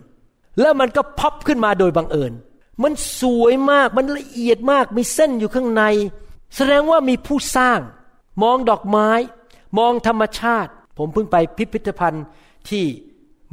[0.60, 2.34] แล้วมันก็พับขึ้นมาโดยบังเอิญ
[2.84, 5.84] มันสวยมาก มันละเอียดมาก มีเส้นอยู่ข้างใน
[6.56, 7.80] แสดงว่ามีผู้สร้าง
[8.44, 9.10] มองดอกไม้
[9.80, 12.26] มองธรรมชาติ ผมเพิ่งไปพิพิธภัณฑ์
[12.70, 12.86] ที่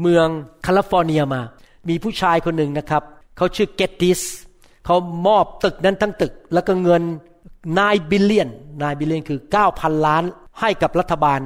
[0.01, 0.27] เมือง
[0.63, 1.41] แคลิฟอร์เนียมา
[1.89, 3.03] มีผู้ชายคนหนึ่งนะครับ
[3.37, 4.21] เขาชื่อเก็ตตี้
[4.87, 4.97] เขา
[5.27, 7.03] มอบตึกนั้นทั้งตึก แล้วก็เงิน
[7.57, 9.39] 9 billion 9 billion คือ
[9.73, 10.25] 9,000 ล้าน
[10.61, 11.41] ให้กับรัฐบาล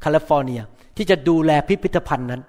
[0.00, 0.60] แคลิฟอร์เนีย
[0.96, 2.42] ที่จะดูแลพิพิธภัณฑ์นั้น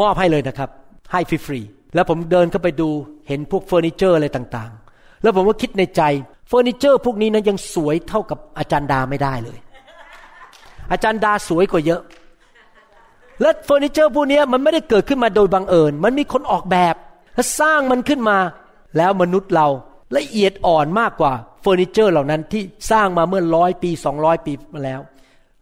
[0.00, 0.70] มอบให้เลยนะครับ
[1.12, 2.88] ให้ฟรีๆแล้วผมเดินเข้าไปดู
[3.28, 6.02] เห็นพวกเฟอร์นิเจอร์อะไรต่างๆ แล้วผมก็คิดในใจ
[6.48, 9.58] เฟอร์นิเจอร์พวกนี้นะยังสวยเท่ากับอาจารย์ดาไม่ได้เลย
[10.92, 12.00] อาจารย์ดาสวยกว่าเยอะ
[13.40, 16.94] และเฟอร์นิเจอร์พวกนี้มันไม่ได้เกิดขึ้นมาโดยบังเอิญ มันมีคนออกแบบ
[17.34, 18.38] และสร้างมันขึ้นมา
[18.96, 19.68] แล้วมนุษย์เรา
[20.16, 25.00] ละเอียดอ่อนมากกว่าเฟอร์นิเจอร์เหล่านั้นที่สร้างมาเมื่อร้อยปีสองร้อยปีมาแล้ว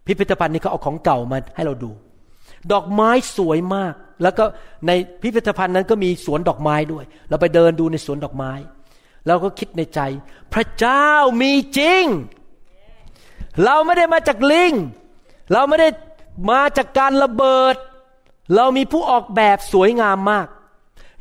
[0.06, 1.90] พิพิธภัณฑ์นี้เขาเอาของเก่ามาให้เราดู
[2.72, 4.44] ดอกไม้สวยมาก แล้วก็
[4.86, 4.90] ใน
[5.22, 8.52] พิพิธภัณฑ์นั้นก็มีสวนดอกไม้ด้วย เราไปเดินดูในสวนดอกไม้
[9.26, 10.00] แล้วก็คิดในใจ
[10.52, 11.08] พระเจ้า
[11.42, 12.04] มีจริง
[13.64, 14.72] เราไม่ได้มาจากลิง
[15.52, 15.88] เราไม่ได้
[16.50, 17.76] มาจากการระเบิด
[18.54, 20.48] เรามีผู้ออกแบบสวยงามมาก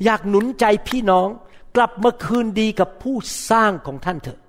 [0.04, 1.28] อยากหนุนใจพี่น้อง
[1.76, 3.16] กลับมาคืนดีกับผู้
[3.50, 4.40] สร้างของท่านเถอะ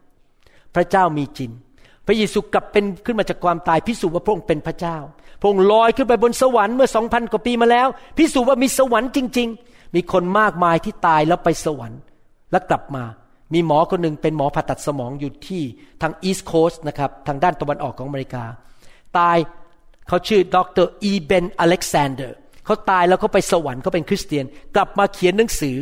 [0.74, 1.50] พระเจ้ามีจริง
[2.06, 4.96] พระเยซูกลับเป็นขึ้นมาจากความตายพิสูจน์ว่าพระองค์เป็นพระเจ้า
[5.40, 7.88] พระองค์ลอยขึ้นไปบนสวรรค์เมื่อสองพันกว่าปีมาแล้ว
[8.18, 12.00] พิสูจน์ว่ามีสวรรค์จริง ๆ มีคนมากมายที่ตายแล้วไปสวรรค์
[12.50, 13.04] แล้วกลับมา
[13.54, 15.62] มีหมอคนหนึ่งเป็นหมอผ่าตัดสมองอยู่ที่
[16.02, 18.44] ทาง East Coast นะครับทางด้านตะวันออกของอเมริกา
[19.18, 19.36] ตาย
[20.08, 24.44] เขาชื่อดร.อีเบนอเล็กซานเดอร์เขาตายแล้วเขาไปสวรรค์เขาเป็นคริสเตียน
[24.74, 25.76] กลับมาเขียนหนังสือ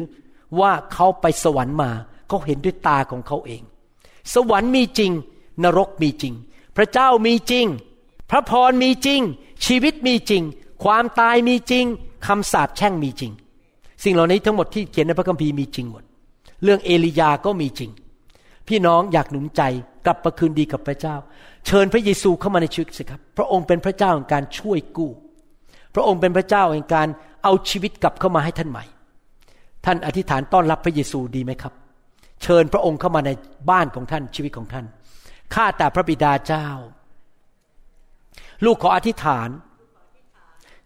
[0.61, 1.91] ว่าเขาไปสวรรค์มา
[2.29, 3.62] เขาเห็นด้วยตาของเขาเอง
[4.35, 5.12] สวรรค์มีจริง
[5.64, 6.35] นรกมีจริง
[6.77, 7.66] พระเจ้ามีจริง
[8.31, 9.20] พระพรมีจริง
[9.66, 10.43] ชีวิตมีจริง
[10.85, 11.85] ความตายมีจริง
[12.27, 13.33] คำสาปแช่งมีจริง
[14.05, 16.03] สิ่งเหล่านี้ทั้งหมดที่เขียนในพระคัมภีร์มีจริงหมด
[16.62, 17.91] เรื่องเอลียาก็มีจริง
[18.69, 19.62] พี่น้องอยากหนุนใจ
[20.07, 21.17] กลับมาคืนดีกับพระเจ้า
[21.67, 25.11] เชิญพระเยซูเข้ามาในชีวิตสิครับ พระองค์เป็นพระเจ้าแห่งการช่วยกู้
[25.95, 27.09] พระองค์เป็นพระเจ้าแห่งการ
[27.43, 28.85] เอาชีวิตกลับเข้ามาให้ท่านใหม่
[29.85, 31.73] ท่านอธิษฐานต้อนรับพระเยซูดีไหมครับ
[32.43, 33.31] เชิญพระองค์เข้ามาใน
[33.71, 34.87] บ้านของท่านชีวิตของท่าน
[35.55, 36.69] ข้าแต่พระบิดาเจ้า
[38.65, 39.49] ลูกขออธิษฐาน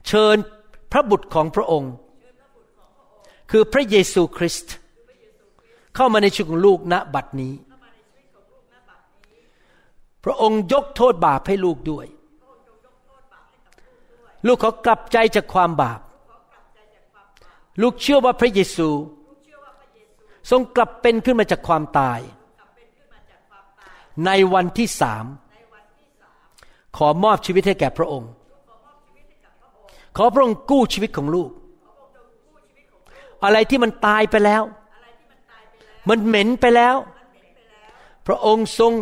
[0.08, 0.36] เชิญ
[0.92, 1.92] พระบุตรของพระองค์
[3.50, 4.74] คือพระเยซูคริสต์
[5.96, 7.52] เข้ามาในชีวิตของลูกณบัดนี้
[10.28, 12.06] ระองค์ยกโทษบาปให้ลูกด้วย
[14.46, 16.00] ลูกขอกลับใจจากความบาป
[17.82, 18.88] ลูกเชื่อว่าพระเยซู
[20.50, 22.20] ทรงกลับเป็นขึ้นมาจากความตาย
[24.26, 25.24] ในวันที่สาม
[26.96, 28.30] ขอมอบชีวิตให้แก่พระองค์
[30.16, 31.50] ขอพระองค์กู้ชีวิตของลูก
[33.44, 34.62] อะไรที่มันตายไปแล้ว
[36.08, 36.96] มันเหม็นไปแล้ว
[38.26, 38.92] พระองค์ทรง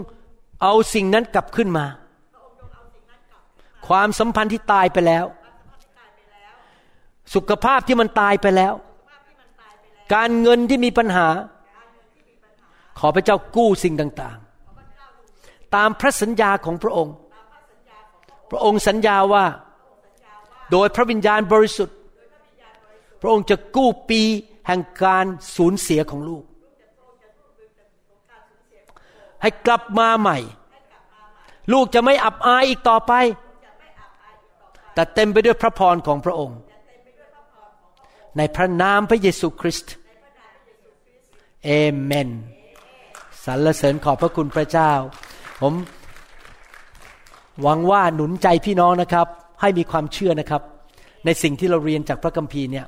[0.62, 1.86] เอาสิ่งนั้นกลับขึ้นมา
[3.86, 5.24] ความสัมพันธ์ที่ตายไปแล้ว
[7.34, 8.74] สุขภาพที่มันตายไปแล้ว
[10.14, 11.28] การเงินที่มีปัญหา
[12.98, 17.14] ขอพระเจ้ากู้สิ่งต่างๆ ตามพระสัญญาของพระองค์
[18.50, 19.44] พระองค์สัญญาว่า
[20.72, 21.96] โดยพระวิญญาณบริสุทธิ์
[23.20, 24.20] พระองค์จะกู้ปี
[24.66, 25.26] แห่งการ
[25.56, 26.44] สูญเสียของลูก
[29.42, 30.38] ให้กลับมาใหม่
[31.72, 33.12] ลูกจะไม่อับอายอีกต่อไป
[34.94, 36.58] แต่เต็มไปด้วยพระพรของพระองค์
[38.36, 39.94] ในพระนามพระเยซูคริสต์
[41.64, 41.70] เอ
[42.02, 42.28] เมน
[43.44, 44.92] สรรเสริญขอบพระคุณพระเจ้า
[45.60, 45.74] ผม
[47.62, 49.26] หวังว่าหนุนใจพี่น้องนะครับ
[49.60, 50.62] ให้มีความเชื่อนะครับ
[51.24, 52.86] ในสิ่งที่เราเรียนจากพระคัมภีร์เนี่ย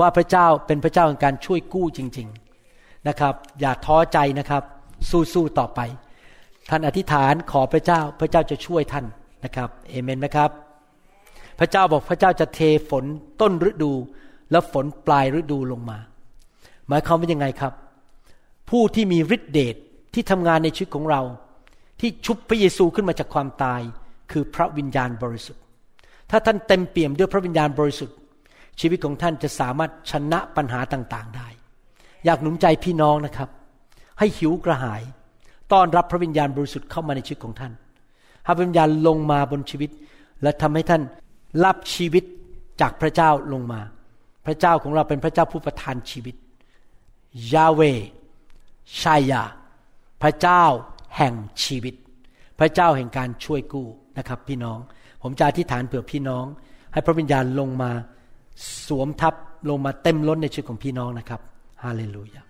[0.00, 2.28] ว่าพระเจ้าเป็นพระเจ้าแห่งการช่วยกู้จริง
[2.68, 4.62] ๆนะครับ อย่าท้อใจนะครับ
[5.10, 5.80] สู้ๆต่อไป
[6.70, 9.04] ท่านอธิษฐานขอพระเจ้าพระเจ้าจะช่วยท่าน
[9.44, 10.50] นะครับเอเมนไหมครับ
[11.58, 13.04] พระเจ้าบอกพระเจ้าจะเทฝน
[13.40, 13.92] ต้นฤดู
[14.50, 15.98] และฝนปลายฤดูลงมา
[16.88, 17.72] หมายความว่ายังไงครับ
[18.70, 19.76] ผู้ที่มีฤทธิเดช
[20.14, 21.22] ที่ทำงานในชีวิตของเรา
[22.00, 23.80] ที่ชุบพระเยซูขึ้นมาจากความตาย
[24.32, 25.62] คือพระวิญญาณบริสุทธิ์
[26.30, 28.16] ถ้าท่านเต็มเปี่ยมด้วยพระวิญญาณบริสุทธิ์
[28.80, 31.48] ชีวิตของท่านจะสามารถชนะปัญหาต่างๆได้
[32.24, 33.48] อยากหนุนใจพี่น้องนะครับ
[34.20, 35.02] ให้หิวกระหาย
[35.72, 37.72] ต้อนรับพระวิญญาณบริสุทธิ์เข้ามาในชีวิตของท่าน
[38.44, 39.90] ให้พระวิญญาณลงมาบนชีวิต
[40.42, 41.02] และทำให้ท่าน
[41.64, 42.24] รับชีวิต
[42.80, 43.80] จากพระเจ้าลงมา
[44.46, 46.36] พระเจ้าของเราเป็นพระเจ้าผู้ประทานชีวิต
[47.54, 47.80] ยาเว
[49.00, 49.42] ชายา
[50.22, 50.64] พระเจ้า
[51.16, 51.94] แห่งชีวิต
[52.58, 54.78] พระเจ้าแห่งการช่วยกู้นะครับ พี่น้อง
[55.22, 56.44] ผมจะอธิษฐานเผื่อพี่น้อง
[56.92, 57.90] ให้พระวิญญาณลงมา
[58.86, 59.34] สวมทับ
[59.68, 61.40] ลงมาเต็มล้นในชีวิตของพี่น้องนะครับ
[61.84, 62.49] ฮาเลลูยา